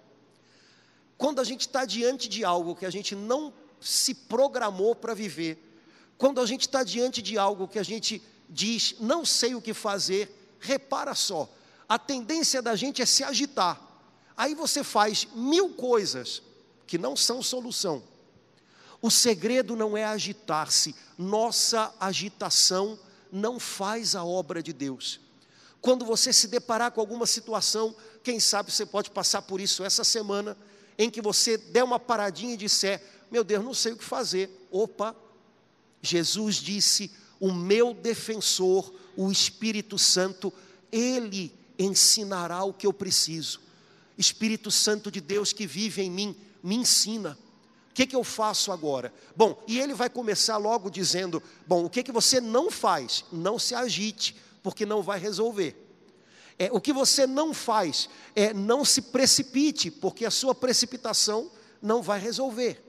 Quando 1.17 1.41
a 1.41 1.43
gente 1.43 1.67
está 1.67 1.83
diante 1.83 2.29
de 2.29 2.45
algo 2.45 2.73
que 2.73 2.85
a 2.85 2.89
gente 2.89 3.13
não 3.13 3.53
se 3.81 4.13
programou 4.13 4.95
para 4.95 5.13
viver, 5.13 5.61
quando 6.17 6.39
a 6.39 6.45
gente 6.45 6.61
está 6.61 6.85
diante 6.85 7.21
de 7.21 7.37
algo 7.37 7.67
que 7.67 7.79
a 7.79 7.83
gente 7.83 8.21
diz, 8.47 8.95
não 8.97 9.25
sei 9.25 9.55
o 9.55 9.61
que 9.61 9.73
fazer, 9.73 10.55
repara 10.57 11.13
só, 11.13 11.49
a 11.89 11.99
tendência 11.99 12.61
da 12.61 12.77
gente 12.77 13.01
é 13.01 13.05
se 13.05 13.25
agitar. 13.25 13.86
Aí 14.37 14.53
você 14.53 14.83
faz 14.83 15.27
mil 15.33 15.69
coisas 15.69 16.43
que 16.85 16.97
não 16.97 17.17
são 17.17 17.41
solução 17.41 18.03
O 19.01 19.09
segredo 19.09 19.75
não 19.75 19.97
é 19.97 20.05
agitar-se, 20.05 20.95
nossa 21.17 21.93
agitação 21.99 22.97
não 23.31 23.59
faz 23.59 24.15
a 24.15 24.23
obra 24.23 24.63
de 24.63 24.71
Deus. 24.71 25.19
Quando 25.81 26.05
você 26.05 26.31
se 26.31 26.47
deparar 26.47 26.91
com 26.91 27.01
alguma 27.01 27.25
situação, 27.25 27.95
quem 28.23 28.39
sabe 28.39 28.71
você 28.71 28.85
pode 28.85 29.11
passar 29.11 29.41
por 29.41 29.59
isso 29.59 29.83
essa 29.83 30.03
semana, 30.03 30.57
em 30.97 31.09
que 31.09 31.21
você 31.21 31.57
der 31.57 31.83
uma 31.83 31.99
paradinha 31.99 32.53
e 32.53 32.57
disser: 32.57 33.03
Meu 33.29 33.43
Deus, 33.43 33.63
não 33.63 33.73
sei 33.73 33.93
o 33.93 33.97
que 33.97 34.03
fazer. 34.03 34.67
Opa, 34.71 35.15
Jesus 36.01 36.55
disse: 36.55 37.11
O 37.39 37.53
meu 37.53 37.93
defensor, 37.93 38.91
o 39.15 39.31
Espírito 39.31 39.97
Santo, 39.97 40.51
ele 40.91 41.53
ensinará 41.77 42.63
o 42.63 42.73
que 42.73 42.87
eu 42.87 42.93
preciso. 42.93 43.66
Espírito 44.17 44.71
Santo 44.71 45.11
de 45.11 45.21
Deus 45.21 45.53
que 45.53 45.67
vive 45.67 46.01
em 46.01 46.09
mim, 46.09 46.35
me 46.63 46.75
ensina. 46.75 47.37
O 47.91 47.93
que, 47.93 48.07
que 48.07 48.15
eu 48.15 48.23
faço 48.23 48.71
agora? 48.71 49.13
Bom, 49.35 49.61
e 49.67 49.79
ele 49.79 49.93
vai 49.93 50.09
começar 50.09 50.57
logo 50.57 50.89
dizendo: 50.89 51.41
Bom, 51.65 51.85
o 51.85 51.89
que, 51.89 52.03
que 52.03 52.11
você 52.11 52.39
não 52.39 52.69
faz? 52.69 53.25
Não 53.31 53.57
se 53.57 53.73
agite, 53.73 54.35
porque 54.61 54.85
não 54.85 55.01
vai 55.01 55.19
resolver. 55.19 55.83
É, 56.59 56.69
o 56.71 56.81
que 56.81 56.91
você 56.91 57.27
não 57.27 57.53
faz 57.53 58.09
é 58.35 58.53
não 58.53 58.83
se 58.83 59.01
precipite, 59.01 59.91
porque 59.91 60.25
a 60.25 60.31
sua 60.31 60.55
precipitação 60.55 61.51
não 61.81 62.01
vai 62.01 62.19
resolver. 62.19 62.83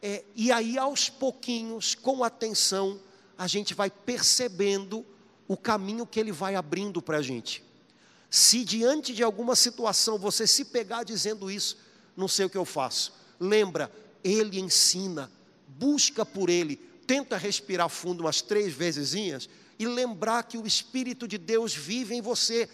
É, 0.00 0.24
e 0.34 0.50
aí, 0.50 0.78
aos 0.78 1.08
pouquinhos, 1.08 1.94
com 1.94 2.22
atenção, 2.22 3.00
a 3.36 3.46
gente 3.46 3.74
vai 3.74 3.90
percebendo 3.90 5.04
o 5.48 5.56
caminho 5.56 6.06
que 6.06 6.18
ele 6.18 6.32
vai 6.32 6.54
abrindo 6.54 7.02
para 7.02 7.18
a 7.18 7.22
gente. 7.22 7.64
Se 8.32 8.64
diante 8.64 9.12
de 9.12 9.22
alguma 9.22 9.54
situação 9.54 10.16
você 10.16 10.46
se 10.46 10.64
pegar 10.64 11.02
dizendo 11.02 11.50
isso, 11.50 11.76
não 12.16 12.26
sei 12.26 12.46
o 12.46 12.48
que 12.48 12.56
eu 12.56 12.64
faço. 12.64 13.12
Lembra, 13.38 13.92
ele 14.24 14.58
ensina, 14.58 15.30
busca 15.68 16.24
por 16.24 16.48
ele, 16.48 16.76
tenta 17.06 17.36
respirar 17.36 17.90
fundo 17.90 18.22
umas 18.22 18.40
três 18.40 18.72
vezes 18.72 19.12
e 19.78 19.86
lembrar 19.86 20.44
que 20.44 20.56
o 20.56 20.66
Espírito 20.66 21.28
de 21.28 21.36
Deus 21.36 21.74
vive 21.74 22.14
em 22.14 22.22
você, 22.22 22.70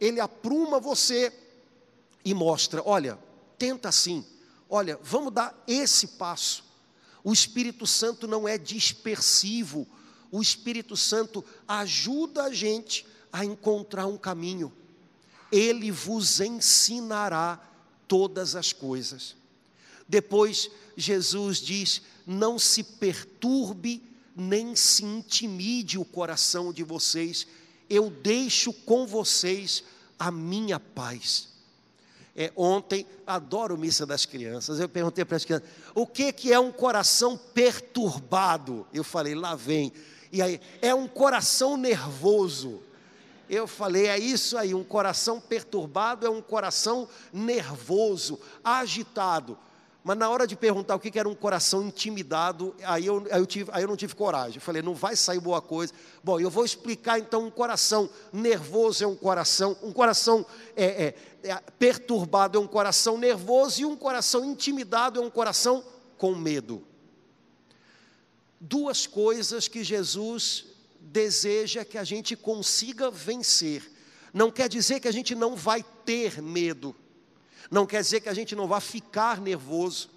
ele 0.00 0.18
apruma 0.18 0.80
você 0.80 1.30
e 2.24 2.32
mostra: 2.32 2.82
olha, 2.82 3.18
tenta 3.58 3.90
assim, 3.90 4.24
olha, 4.66 4.98
vamos 5.02 5.30
dar 5.30 5.62
esse 5.66 6.06
passo. 6.06 6.64
O 7.22 7.34
Espírito 7.34 7.86
Santo 7.86 8.26
não 8.26 8.48
é 8.48 8.56
dispersivo, 8.56 9.86
o 10.30 10.40
Espírito 10.40 10.96
Santo 10.96 11.44
ajuda 11.68 12.44
a 12.44 12.50
gente 12.50 13.06
a 13.30 13.44
encontrar 13.44 14.06
um 14.06 14.16
caminho 14.16 14.72
ele 15.52 15.92
vos 15.92 16.40
ensinará 16.40 17.60
todas 18.08 18.56
as 18.56 18.72
coisas. 18.72 19.36
Depois, 20.08 20.70
Jesus 20.96 21.58
diz: 21.58 22.02
não 22.26 22.58
se 22.58 22.82
perturbe, 22.82 24.02
nem 24.34 24.74
se 24.74 25.04
intimide 25.04 25.98
o 25.98 26.04
coração 26.04 26.72
de 26.72 26.82
vocês, 26.82 27.46
eu 27.88 28.08
deixo 28.08 28.72
com 28.72 29.06
vocês 29.06 29.84
a 30.18 30.30
minha 30.30 30.80
paz. 30.80 31.52
É, 32.34 32.50
ontem, 32.56 33.06
adoro 33.26 33.76
missa 33.76 34.06
das 34.06 34.24
crianças. 34.24 34.80
Eu 34.80 34.88
perguntei 34.88 35.24
para 35.24 35.36
as 35.36 35.44
crianças: 35.44 35.68
o 35.94 36.06
que, 36.06 36.32
que 36.32 36.52
é 36.52 36.58
um 36.58 36.72
coração 36.72 37.36
perturbado? 37.36 38.86
Eu 38.92 39.04
falei: 39.04 39.34
lá 39.34 39.54
vem. 39.54 39.92
E 40.32 40.40
aí, 40.40 40.58
é 40.80 40.94
um 40.94 41.06
coração 41.06 41.76
nervoso. 41.76 42.82
Eu 43.54 43.66
falei, 43.66 44.06
é 44.06 44.18
isso 44.18 44.56
aí, 44.56 44.74
um 44.74 44.82
coração 44.82 45.38
perturbado 45.38 46.26
é 46.26 46.30
um 46.30 46.40
coração 46.40 47.06
nervoso, 47.30 48.40
agitado. 48.64 49.58
Mas 50.02 50.16
na 50.16 50.30
hora 50.30 50.46
de 50.46 50.56
perguntar 50.56 50.94
o 50.94 50.98
que 50.98 51.18
era 51.18 51.28
um 51.28 51.34
coração 51.34 51.82
intimidado, 51.82 52.74
aí 52.82 53.04
eu, 53.04 53.26
aí 53.30 53.38
eu, 53.38 53.44
tive, 53.44 53.70
aí 53.74 53.82
eu 53.82 53.88
não 53.88 53.94
tive 53.94 54.14
coragem. 54.14 54.56
Eu 54.56 54.62
falei, 54.62 54.80
não 54.80 54.94
vai 54.94 55.14
sair 55.16 55.38
boa 55.38 55.60
coisa. 55.60 55.92
Bom, 56.24 56.40
eu 56.40 56.48
vou 56.48 56.64
explicar 56.64 57.18
então 57.18 57.44
um 57.44 57.50
coração 57.50 58.08
nervoso 58.32 59.04
é 59.04 59.06
um 59.06 59.14
coração, 59.14 59.76
um 59.82 59.92
coração 59.92 60.46
é, 60.74 60.84
é, 60.84 61.14
é, 61.50 61.60
perturbado 61.78 62.56
é 62.56 62.60
um 62.60 62.66
coração 62.66 63.18
nervoso 63.18 63.82
e 63.82 63.84
um 63.84 63.96
coração 63.96 64.46
intimidado 64.46 65.20
é 65.20 65.22
um 65.22 65.28
coração 65.28 65.84
com 66.16 66.34
medo. 66.34 66.82
Duas 68.58 69.06
coisas 69.06 69.68
que 69.68 69.84
Jesus 69.84 70.71
deseja 71.02 71.84
que 71.84 71.98
a 71.98 72.04
gente 72.04 72.36
consiga 72.36 73.10
vencer. 73.10 73.90
Não 74.32 74.50
quer 74.50 74.68
dizer 74.68 75.00
que 75.00 75.08
a 75.08 75.12
gente 75.12 75.34
não 75.34 75.54
vai 75.54 75.84
ter 76.04 76.40
medo, 76.40 76.94
não 77.70 77.86
quer 77.86 78.02
dizer 78.02 78.20
que 78.20 78.28
a 78.28 78.34
gente 78.34 78.54
não 78.54 78.66
vai 78.66 78.80
ficar 78.80 79.40
nervoso, 79.40 80.10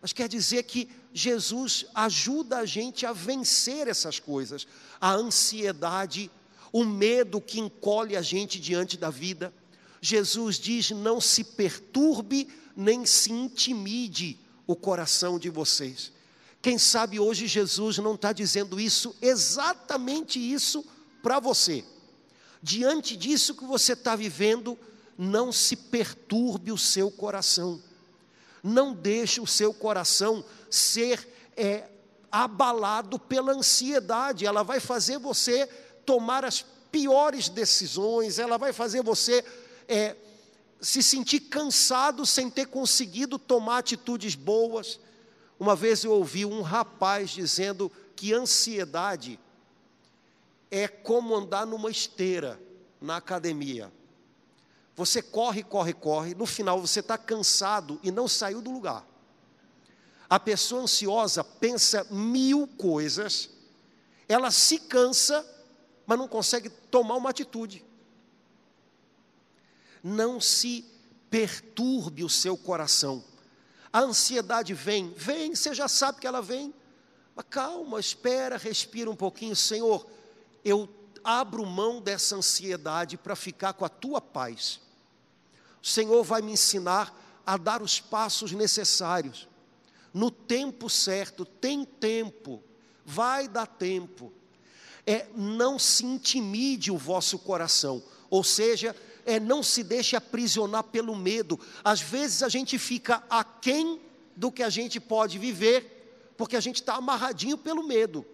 mas 0.00 0.12
quer 0.12 0.28
dizer 0.28 0.62
que 0.62 0.88
Jesus 1.12 1.86
ajuda 1.94 2.58
a 2.58 2.66
gente 2.66 3.04
a 3.04 3.12
vencer 3.12 3.86
essas 3.88 4.18
coisas, 4.18 4.66
a 5.00 5.12
ansiedade, 5.12 6.30
o 6.72 6.84
medo 6.84 7.40
que 7.40 7.60
encolhe 7.60 8.16
a 8.16 8.22
gente 8.22 8.58
diante 8.58 8.96
da 8.96 9.10
vida. 9.10 9.52
Jesus 10.00 10.58
diz: 10.58 10.90
não 10.90 11.20
se 11.20 11.44
perturbe 11.44 12.48
nem 12.76 13.04
se 13.04 13.30
intimide 13.32 14.38
o 14.66 14.74
coração 14.74 15.38
de 15.38 15.50
vocês. 15.50 16.12
Quem 16.62 16.78
sabe 16.78 17.18
hoje 17.18 17.46
Jesus 17.46 17.98
não 17.98 18.14
está 18.14 18.32
dizendo 18.32 18.78
isso, 18.78 19.16
exatamente 19.20 20.38
isso, 20.38 20.84
para 21.22 21.40
você. 21.40 21.84
Diante 22.62 23.16
disso 23.16 23.54
que 23.54 23.64
você 23.64 23.94
está 23.94 24.14
vivendo, 24.14 24.78
não 25.16 25.50
se 25.52 25.74
perturbe 25.74 26.70
o 26.70 26.78
seu 26.78 27.10
coração. 27.10 27.82
Não 28.62 28.92
deixe 28.92 29.40
o 29.40 29.46
seu 29.46 29.72
coração 29.72 30.44
ser 30.68 31.26
é, 31.56 31.88
abalado 32.30 33.18
pela 33.18 33.52
ansiedade. 33.52 34.44
Ela 34.44 34.62
vai 34.62 34.80
fazer 34.80 35.18
você 35.18 35.66
tomar 36.04 36.44
as 36.44 36.64
piores 36.92 37.48
decisões, 37.48 38.38
ela 38.38 38.58
vai 38.58 38.72
fazer 38.72 39.02
você 39.02 39.44
é, 39.88 40.16
se 40.80 41.02
sentir 41.02 41.40
cansado 41.40 42.26
sem 42.26 42.50
ter 42.50 42.66
conseguido 42.66 43.38
tomar 43.38 43.78
atitudes 43.78 44.34
boas 44.34 44.98
uma 45.60 45.76
vez 45.76 46.02
eu 46.04 46.12
ouvi 46.12 46.46
um 46.46 46.62
rapaz 46.62 47.28
dizendo 47.28 47.92
que 48.16 48.32
ansiedade 48.32 49.38
é 50.70 50.88
como 50.88 51.36
andar 51.36 51.66
numa 51.66 51.90
esteira 51.90 52.58
na 52.98 53.18
academia. 53.18 53.92
Você 54.96 55.20
corre, 55.20 55.62
corre, 55.62 55.92
corre, 55.92 56.34
no 56.34 56.46
final 56.46 56.80
você 56.80 57.00
está 57.00 57.18
cansado 57.18 58.00
e 58.02 58.10
não 58.10 58.26
saiu 58.26 58.62
do 58.62 58.70
lugar. 58.70 59.06
A 60.30 60.40
pessoa 60.40 60.82
ansiosa 60.82 61.44
pensa 61.44 62.06
mil 62.10 62.66
coisas, 62.66 63.50
ela 64.26 64.50
se 64.50 64.78
cansa, 64.78 65.44
mas 66.06 66.18
não 66.18 66.26
consegue 66.26 66.70
tomar 66.70 67.16
uma 67.16 67.28
atitude. 67.28 67.84
Não 70.02 70.40
se 70.40 70.86
perturbe 71.28 72.24
o 72.24 72.30
seu 72.30 72.56
coração. 72.56 73.22
A 73.92 74.00
ansiedade 74.00 74.72
vem, 74.72 75.12
vem, 75.16 75.54
você 75.54 75.74
já 75.74 75.88
sabe 75.88 76.20
que 76.20 76.26
ela 76.26 76.40
vem. 76.40 76.72
Mas 77.34 77.46
calma, 77.50 77.98
espera, 77.98 78.56
respira 78.56 79.10
um 79.10 79.16
pouquinho, 79.16 79.56
Senhor. 79.56 80.06
Eu 80.64 80.88
abro 81.24 81.66
mão 81.66 82.00
dessa 82.00 82.36
ansiedade 82.36 83.16
para 83.16 83.34
ficar 83.34 83.72
com 83.72 83.84
a 83.84 83.88
tua 83.88 84.20
paz. 84.20 84.80
O 85.82 85.86
Senhor 85.86 86.22
vai 86.22 86.42
me 86.42 86.52
ensinar 86.52 87.42
a 87.44 87.56
dar 87.56 87.82
os 87.82 88.00
passos 88.00 88.52
necessários. 88.52 89.48
No 90.12 90.30
tempo 90.30 90.90
certo, 90.90 91.44
tem 91.44 91.84
tempo, 91.84 92.62
vai 93.04 93.48
dar 93.48 93.66
tempo. 93.66 94.32
É, 95.06 95.26
não 95.34 95.78
se 95.78 96.04
intimide 96.04 96.90
o 96.90 96.98
vosso 96.98 97.38
coração, 97.38 98.02
ou 98.28 98.44
seja, 98.44 98.94
é 99.24 99.40
não 99.40 99.62
se 99.62 99.82
deixe 99.82 100.16
aprisionar 100.16 100.84
pelo 100.84 101.14
medo. 101.16 101.58
Às 101.84 102.00
vezes 102.00 102.42
a 102.42 102.48
gente 102.48 102.78
fica 102.78 103.22
aquém 103.28 104.00
do 104.36 104.50
que 104.50 104.62
a 104.62 104.70
gente 104.70 104.98
pode 104.98 105.38
viver, 105.38 106.32
porque 106.36 106.56
a 106.56 106.60
gente 106.60 106.76
está 106.76 106.94
amarradinho 106.94 107.58
pelo 107.58 107.82
medo. 107.82 108.24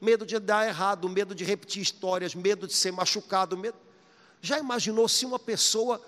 Medo 0.00 0.26
de 0.26 0.38
dar 0.38 0.66
errado, 0.66 1.08
medo 1.08 1.34
de 1.34 1.44
repetir 1.44 1.82
histórias, 1.82 2.34
medo 2.34 2.66
de 2.66 2.74
ser 2.74 2.92
machucado. 2.92 3.56
Medo... 3.56 3.76
Já 4.42 4.58
imaginou 4.58 5.08
se 5.08 5.24
uma 5.24 5.38
pessoa 5.38 6.04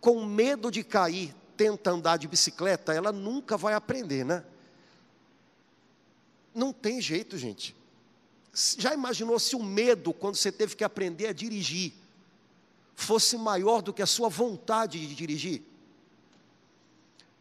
com 0.00 0.24
medo 0.24 0.70
de 0.70 0.82
cair 0.82 1.34
tenta 1.56 1.90
andar 1.90 2.16
de 2.16 2.26
bicicleta? 2.26 2.94
Ela 2.94 3.12
nunca 3.12 3.56
vai 3.56 3.74
aprender, 3.74 4.24
né? 4.24 4.44
Não 6.54 6.72
tem 6.72 7.00
jeito, 7.00 7.36
gente. 7.36 7.76
Já 8.78 8.94
imaginou 8.94 9.38
se 9.38 9.54
o 9.54 9.62
medo, 9.62 10.12
quando 10.12 10.36
você 10.36 10.50
teve 10.50 10.74
que 10.74 10.82
aprender 10.82 11.26
a 11.28 11.32
dirigir, 11.32 11.92
fosse 13.02 13.36
maior 13.36 13.82
do 13.82 13.92
que 13.92 14.02
a 14.02 14.06
sua 14.06 14.28
vontade 14.28 14.98
de 14.98 15.14
dirigir. 15.14 15.62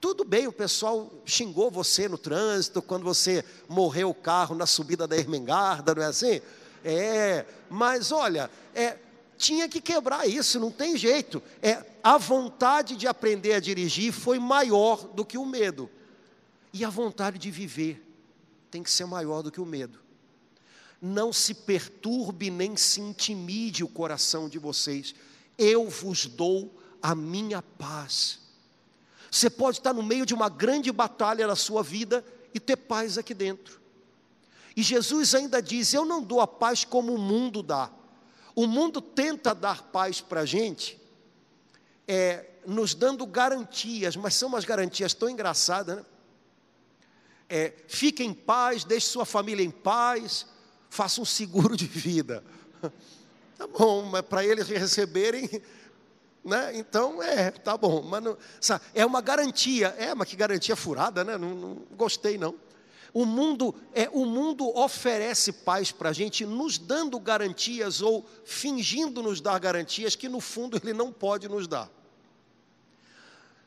Tudo 0.02 0.24
bem, 0.24 0.48
o 0.48 0.54
pessoal 0.54 1.12
xingou 1.26 1.70
você 1.70 2.08
no 2.08 2.18
trânsito 2.18 2.82
quando 2.82 3.04
você 3.04 3.44
morreu 3.68 4.10
o 4.10 4.16
carro 4.16 4.56
na 4.56 4.66
subida 4.66 5.06
da 5.06 5.18
Ermengarda, 5.18 5.94
não 5.94 6.02
é 6.02 6.06
assim? 6.06 6.42
É, 6.84 7.46
mas 7.70 8.12
olha, 8.12 8.50
é, 8.74 8.98
tinha 9.38 9.68
que 9.68 9.82
quebrar 9.82 10.28
isso, 10.28 10.60
não 10.60 10.72
tem 10.72 10.98
jeito. 10.98 11.44
É, 11.62 11.84
a 12.02 12.18
vontade 12.18 12.96
de 12.96 13.08
aprender 13.08 13.54
a 13.54 13.60
dirigir 13.60 14.14
foi 14.14 14.40
maior 14.40 15.04
do 15.08 15.26
que 15.26 15.38
o 15.38 15.46
medo. 15.46 15.90
E 16.74 16.86
a 16.86 16.90
vontade 16.90 17.38
de 17.38 17.52
viver. 17.52 18.06
tem 18.72 18.84
que 18.84 18.92
ser 18.92 19.06
maior 19.06 19.42
do 19.42 19.52
que 19.52 19.60
o 19.60 19.66
medo. 19.66 20.00
Não 21.02 21.34
se 21.34 21.54
perturbe 21.54 22.50
nem 22.50 22.78
se 22.78 23.02
intimide 23.02 23.84
o 23.84 23.88
coração 23.88 24.48
de 24.48 24.60
vocês. 24.60 25.16
Eu 25.60 25.90
vos 25.90 26.26
dou 26.26 26.82
a 27.02 27.14
minha 27.14 27.62
paz. 27.62 28.40
Você 29.30 29.50
pode 29.50 29.78
estar 29.78 29.94
no 29.94 30.02
meio 30.02 30.26
de 30.26 30.34
uma 30.34 30.50
grande 30.50 30.92
batalha 30.92 31.46
na 31.46 31.56
sua 31.56 31.84
vida 31.84 32.26
e 32.54 32.60
ter 32.60 32.78
paz 32.78 33.18
aqui 33.18 33.34
dentro. 33.34 33.80
E 34.76 34.82
Jesus 34.82 35.36
ainda 35.36 35.62
diz: 35.62 35.94
Eu 35.94 36.06
não 36.06 36.24
dou 36.24 36.40
a 36.40 36.48
paz 36.48 36.86
como 36.86 37.14
o 37.14 37.18
mundo 37.18 37.62
dá. 37.62 37.92
O 38.56 38.66
mundo 38.66 39.02
tenta 39.02 39.54
dar 39.54 39.84
paz 39.84 40.22
para 40.22 40.42
a 40.42 40.46
gente, 40.46 41.00
é, 42.08 42.50
nos 42.66 42.94
dando 42.94 43.26
garantias, 43.26 44.16
mas 44.16 44.34
são 44.34 44.50
umas 44.50 44.66
garantias 44.66 45.14
tão 45.14 45.30
engraçadas, 45.30 45.98
né? 45.98 46.06
É, 47.52 47.74
fique 47.88 48.24
em 48.24 48.34
paz, 48.34 48.84
deixe 48.84 49.08
sua 49.08 49.26
família 49.26 49.64
em 49.64 49.72
paz, 49.72 50.46
faça 50.90 51.20
um 51.20 51.26
seguro 51.26 51.76
de 51.76 51.88
vida. 51.88 52.44
Tá 53.60 53.68
bom, 53.68 54.04
mas 54.04 54.22
para 54.22 54.46
eles 54.46 54.70
receberem, 54.70 55.50
né? 56.46 56.78
Então 56.78 57.22
é, 57.22 57.52
tá 57.52 57.76
bom. 57.76 58.02
Mas 58.02 58.24
não, 58.24 58.38
sabe, 58.62 58.86
é 58.96 59.06
uma 59.06 59.20
garantia, 59.20 59.94
é, 59.98 60.16
mas 60.16 60.30
que 60.30 60.38
garantia 60.38 60.78
furada, 60.78 61.26
né? 61.26 61.38
Não, 61.38 61.54
não 61.54 61.78
gostei 61.98 62.38
não. 62.38 62.56
O 63.14 63.26
mundo 63.26 63.76
é 63.94 64.08
o 64.14 64.26
mundo 64.26 64.66
oferece 64.78 65.52
paz 65.52 65.92
para 65.92 66.08
a 66.08 66.14
gente, 66.14 66.46
nos 66.46 66.78
dando 66.78 67.20
garantias 67.20 68.02
ou 68.02 68.26
fingindo 68.46 69.22
nos 69.22 69.42
dar 69.42 69.60
garantias 69.60 70.16
que 70.16 70.30
no 70.30 70.40
fundo 70.40 70.80
ele 70.82 70.94
não 70.94 71.12
pode 71.12 71.50
nos 71.50 71.68
dar. 71.68 71.92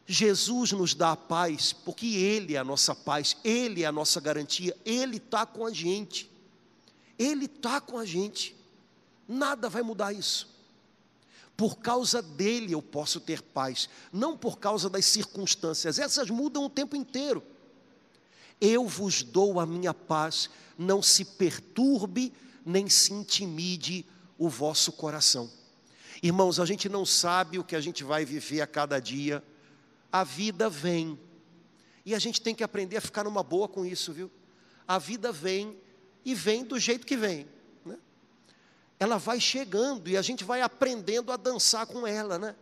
Jesus 0.07 0.73
nos 0.73 0.95
dá 0.95 1.13
a 1.13 1.17
paz 1.17 1.75
porque 1.75 2.07
Ele 2.07 2.55
é 2.55 2.59
a 2.59 2.65
nossa 2.65 2.95
paz, 2.95 3.37
Ele 3.45 3.83
é 3.83 3.87
a 3.87 3.93
nossa 3.93 4.21
garantia, 4.23 4.75
Ele 4.87 5.19
está 5.19 5.45
com 5.45 5.67
a 5.67 5.71
gente. 5.71 6.31
Ele 7.19 7.45
está 7.45 7.79
com 7.79 7.99
a 7.99 8.07
gente. 8.07 8.62
Nada 9.29 9.69
vai 9.69 9.83
mudar 9.83 10.13
isso. 10.13 10.51
Por 11.57 11.79
causa 11.79 12.23
dele 12.23 12.75
eu 12.75 12.83
posso 12.83 13.21
ter 13.21 13.43
paz, 13.43 13.89
não 14.13 14.37
por 14.37 14.59
causa 14.59 14.89
das 14.89 15.05
circunstâncias, 15.05 15.99
essas 15.99 16.31
mudam 16.31 16.65
o 16.65 16.71
tempo 16.71 16.97
inteiro. 16.97 17.43
Eu 18.61 18.87
vos 18.87 19.23
dou 19.23 19.61
a 19.61 19.67
minha 19.67 19.93
paz, 19.93 20.49
não 20.79 21.03
se 21.03 21.25
perturbe 21.25 22.33
nem 22.65 22.89
se 22.89 23.13
intimide 23.13 24.07
o 24.39 24.49
vosso 24.49 24.93
coração. 24.93 25.51
Irmãos, 26.23 26.61
a 26.61 26.65
gente 26.65 26.89
não 26.89 27.05
sabe 27.05 27.59
o 27.59 27.65
que 27.65 27.77
a 27.77 27.81
gente 27.81 28.05
vai 28.05 28.25
viver 28.25 28.61
a 28.61 28.67
cada 28.67 29.01
dia, 29.01 29.43
a 30.11 30.25
vida 30.25 30.71
vem, 30.71 31.19
e 32.05 32.15
a 32.15 32.19
gente 32.19 32.41
tem 32.41 32.55
que 32.55 32.65
aprender 32.65 32.97
a 32.97 33.01
ficar 33.01 33.25
numa 33.25 33.43
boa 33.43 33.69
com 33.69 33.85
isso, 33.85 34.13
viu? 34.13 34.31
A 34.87 34.99
vida 34.99 35.33
vem 35.33 35.77
e 36.25 36.35
vem 36.35 36.65
do 36.65 36.79
jeito 36.79 37.07
que 37.07 37.17
vem. 37.17 37.47
Ela 39.03 39.19
vai 39.19 39.41
chegando 39.41 40.09
e 40.09 40.17
a 40.17 40.23
gente 40.23 40.45
vai 40.45 40.63
aprendendo 40.63 41.33
a 41.33 41.37
dançar 41.37 41.89
com 41.89 42.07
ela, 42.07 42.39
né? 42.39 42.55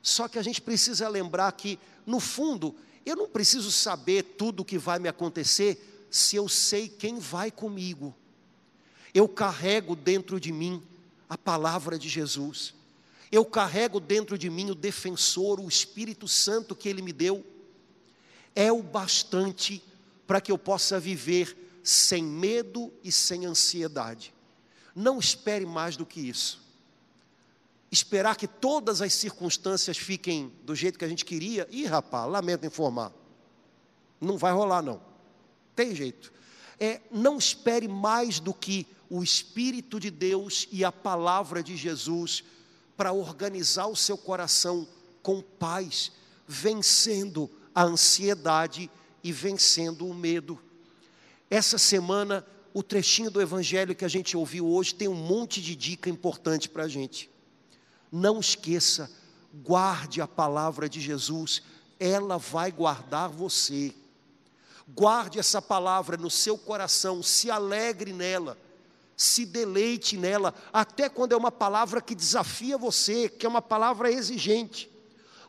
Só 0.00 0.28
que 0.28 0.38
a 0.38 0.42
gente 0.42 0.60
precisa 0.60 1.08
lembrar 1.08 1.50
que, 1.50 1.76
no 2.06 2.20
fundo, 2.20 2.72
eu 3.04 3.16
não 3.16 3.28
preciso 3.28 3.72
saber 3.72 4.22
tudo 4.38 4.60
o 4.60 4.64
que 4.64 4.78
vai 4.78 5.00
me 5.00 5.08
acontecer 5.08 6.06
se 6.08 6.36
eu 6.36 6.48
sei 6.48 6.88
quem 6.88 7.18
vai 7.18 7.50
comigo. 7.50 8.14
Eu 9.12 9.26
carrego 9.26 9.96
dentro 9.96 10.38
de 10.38 10.52
mim 10.52 10.80
a 11.28 11.36
palavra 11.36 11.98
de 11.98 12.08
Jesus. 12.08 12.72
Eu 13.32 13.44
carrego 13.44 13.98
dentro 13.98 14.38
de 14.38 14.48
mim 14.48 14.70
o 14.70 14.74
defensor, 14.76 15.58
o 15.58 15.68
Espírito 15.68 16.28
Santo 16.28 16.76
que 16.76 16.88
Ele 16.88 17.02
me 17.02 17.12
deu. 17.12 17.44
É 18.54 18.70
o 18.70 18.84
bastante 18.84 19.82
para 20.28 20.40
que 20.40 20.52
eu 20.52 20.58
possa 20.58 21.00
viver 21.00 21.80
sem 21.82 22.22
medo 22.22 22.92
e 23.02 23.10
sem 23.10 23.46
ansiedade. 23.46 24.32
Não 24.94 25.18
espere 25.18 25.64
mais 25.64 25.96
do 25.96 26.04
que 26.04 26.20
isso. 26.20 26.60
Esperar 27.90 28.36
que 28.36 28.46
todas 28.46 29.02
as 29.02 29.12
circunstâncias 29.12 29.96
fiquem 29.96 30.52
do 30.64 30.74
jeito 30.74 30.98
que 30.98 31.04
a 31.04 31.08
gente 31.08 31.24
queria, 31.24 31.66
ih, 31.70 31.86
rapaz, 31.86 32.30
lamento 32.30 32.66
informar. 32.66 33.12
Não 34.20 34.36
vai 34.38 34.52
rolar, 34.52 34.82
não. 34.82 35.00
Tem 35.74 35.94
jeito. 35.94 36.32
É, 36.78 37.00
não 37.10 37.36
espere 37.36 37.88
mais 37.88 38.38
do 38.38 38.54
que 38.54 38.86
o 39.08 39.22
Espírito 39.22 39.98
de 39.98 40.10
Deus 40.10 40.68
e 40.70 40.84
a 40.84 40.92
palavra 40.92 41.62
de 41.62 41.76
Jesus 41.76 42.44
para 42.96 43.12
organizar 43.12 43.86
o 43.86 43.96
seu 43.96 44.16
coração 44.16 44.86
com 45.22 45.40
paz, 45.40 46.12
vencendo 46.46 47.50
a 47.74 47.82
ansiedade 47.82 48.90
e 49.22 49.32
vencendo 49.32 50.06
o 50.06 50.14
medo. 50.14 50.60
Essa 51.50 51.78
semana, 51.78 52.46
o 52.72 52.82
trechinho 52.82 53.30
do 53.30 53.40
evangelho 53.40 53.94
que 53.94 54.04
a 54.04 54.08
gente 54.08 54.36
ouviu 54.36 54.68
hoje 54.68 54.94
tem 54.94 55.08
um 55.08 55.14
monte 55.14 55.60
de 55.60 55.74
dica 55.74 56.08
importante 56.08 56.68
para 56.68 56.84
a 56.84 56.88
gente. 56.88 57.30
Não 58.10 58.40
esqueça, 58.40 59.10
guarde 59.54 60.20
a 60.20 60.28
palavra 60.28 60.88
de 60.88 61.00
Jesus, 61.00 61.62
ela 61.98 62.38
vai 62.38 62.70
guardar 62.70 63.28
você. 63.28 63.94
Guarde 64.88 65.38
essa 65.38 65.60
palavra 65.60 66.16
no 66.16 66.30
seu 66.30 66.56
coração, 66.58 67.22
se 67.22 67.50
alegre 67.50 68.12
nela, 68.12 68.58
se 69.16 69.44
deleite 69.44 70.16
nela, 70.16 70.54
até 70.72 71.08
quando 71.08 71.32
é 71.32 71.36
uma 71.36 71.52
palavra 71.52 72.00
que 72.00 72.14
desafia 72.14 72.78
você, 72.78 73.28
que 73.28 73.46
é 73.46 73.48
uma 73.48 73.62
palavra 73.62 74.10
exigente. 74.10 74.90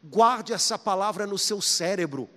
Guarde 0.04 0.54
essa 0.54 0.78
palavra 0.78 1.26
no 1.26 1.38
seu 1.38 1.62
cérebro, 1.62 2.30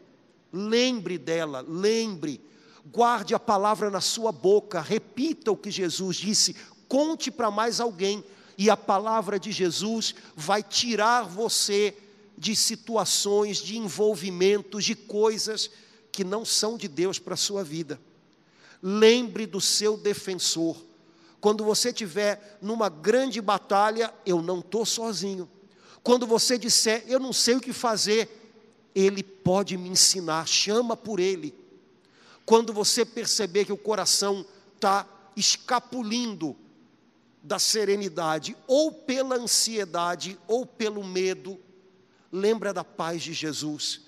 lembre 0.52 1.18
dela, 1.18 1.64
lembre 1.66 2.40
guarde 2.84 3.34
a 3.34 3.38
palavra 3.38 3.90
na 3.90 4.00
sua 4.00 4.30
boca, 4.30 4.80
repita 4.80 5.50
o 5.50 5.56
que 5.56 5.70
Jesus 5.70 6.16
disse, 6.16 6.54
conte 6.86 7.30
para 7.30 7.50
mais 7.50 7.80
alguém, 7.80 8.22
e 8.56 8.70
a 8.70 8.76
palavra 8.76 9.38
de 9.38 9.50
Jesus 9.50 10.14
vai 10.36 10.62
tirar 10.62 11.22
você 11.22 11.96
de 12.36 12.54
situações, 12.54 13.58
de 13.58 13.78
envolvimentos, 13.78 14.84
de 14.84 14.94
coisas 14.94 15.70
que 16.12 16.22
não 16.22 16.44
são 16.44 16.76
de 16.76 16.86
Deus 16.86 17.18
para 17.18 17.34
a 17.34 17.38
sua 17.38 17.64
vida. 17.64 18.00
Lembre 18.80 19.46
do 19.46 19.60
seu 19.60 19.96
defensor. 19.96 20.76
Quando 21.40 21.64
você 21.64 21.88
estiver 21.88 22.58
numa 22.60 22.88
grande 22.88 23.40
batalha, 23.40 24.12
eu 24.24 24.40
não 24.40 24.60
estou 24.60 24.86
sozinho. 24.86 25.50
Quando 26.02 26.26
você 26.26 26.56
disser, 26.56 27.04
eu 27.08 27.18
não 27.18 27.32
sei 27.32 27.56
o 27.56 27.60
que 27.60 27.72
fazer, 27.72 28.28
Ele 28.94 29.22
pode 29.22 29.76
me 29.76 29.88
ensinar, 29.88 30.46
chama 30.46 30.96
por 30.96 31.18
Ele 31.18 31.63
quando 32.46 32.72
você 32.72 33.04
perceber 33.04 33.64
que 33.64 33.72
o 33.72 33.76
coração 33.76 34.44
está 34.74 35.06
escapulindo 35.36 36.56
da 37.42 37.58
serenidade, 37.58 38.56
ou 38.66 38.90
pela 38.90 39.36
ansiedade, 39.36 40.38
ou 40.46 40.64
pelo 40.64 41.04
medo, 41.04 41.58
lembra 42.32 42.72
da 42.72 42.82
paz 42.82 43.22
de 43.22 43.32
Jesus, 43.32 44.02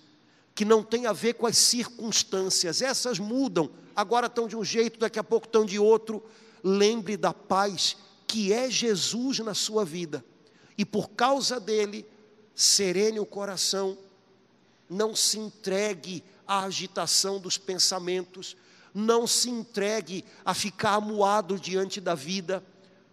que 0.55 0.65
não 0.65 0.83
tem 0.83 1.07
a 1.07 1.13
ver 1.13 1.35
com 1.35 1.47
as 1.47 1.59
circunstâncias, 1.59 2.81
essas 2.81 3.19
mudam, 3.19 3.71
agora 3.95 4.27
estão 4.27 4.49
de 4.49 4.57
um 4.57 4.65
jeito, 4.65 4.99
daqui 4.99 5.19
a 5.19 5.25
pouco 5.25 5.47
estão 5.47 5.67
de 5.67 5.79
outro. 5.79 6.25
Lembre 6.65 7.17
da 7.17 7.35
paz 7.35 7.97
que 8.27 8.53
é 8.53 8.71
Jesus 8.71 9.39
na 9.41 9.55
sua 9.55 9.85
vida, 9.85 10.25
e 10.77 10.85
por 10.85 11.11
causa 11.11 11.61
dele, 11.61 12.07
serene 12.55 13.21
o 13.21 13.27
coração, 13.27 13.99
não 14.89 15.15
se 15.15 15.39
entregue 15.39 16.25
à 16.47 16.65
agitação 16.65 17.39
dos 17.39 17.59
pensamentos, 17.59 18.57
não 18.95 19.27
se 19.27 19.51
entregue 19.51 20.25
a 20.45 20.55
ficar 20.55 20.95
amuado 20.95 21.59
diante 21.59 22.01
da 22.01 22.15
vida, 22.15 22.65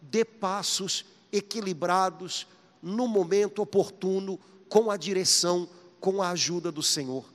dê 0.02 0.24
passos 0.24 1.06
equilibrados 1.32 2.48
no 2.82 3.08
momento 3.08 3.62
oportuno, 3.62 4.40
com 4.70 4.90
a 4.90 4.98
direção, 4.98 5.68
com 6.00 6.22
a 6.22 6.30
ajuda 6.30 6.72
do 6.72 6.82
Senhor. 6.82 7.26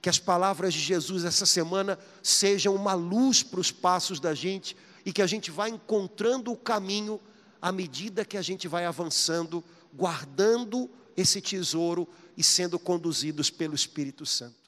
Que 0.00 0.08
as 0.08 0.18
palavras 0.18 0.74
de 0.74 0.80
Jesus 0.80 1.24
essa 1.24 1.46
semana 1.46 1.98
sejam 2.22 2.74
uma 2.74 2.94
luz 2.94 3.42
para 3.42 3.60
os 3.60 3.70
passos 3.70 4.20
da 4.20 4.34
gente 4.34 4.76
e 5.04 5.12
que 5.12 5.22
a 5.22 5.26
gente 5.26 5.50
vá 5.50 5.68
encontrando 5.68 6.52
o 6.52 6.56
caminho 6.56 7.20
à 7.60 7.72
medida 7.72 8.24
que 8.24 8.36
a 8.36 8.42
gente 8.42 8.68
vai 8.68 8.84
avançando, 8.84 9.64
guardando 9.94 10.90
esse 11.16 11.40
tesouro 11.40 12.06
e 12.36 12.42
sendo 12.42 12.78
conduzidos 12.78 13.48
pelo 13.48 13.74
Espírito 13.74 14.26
Santo. 14.26 14.63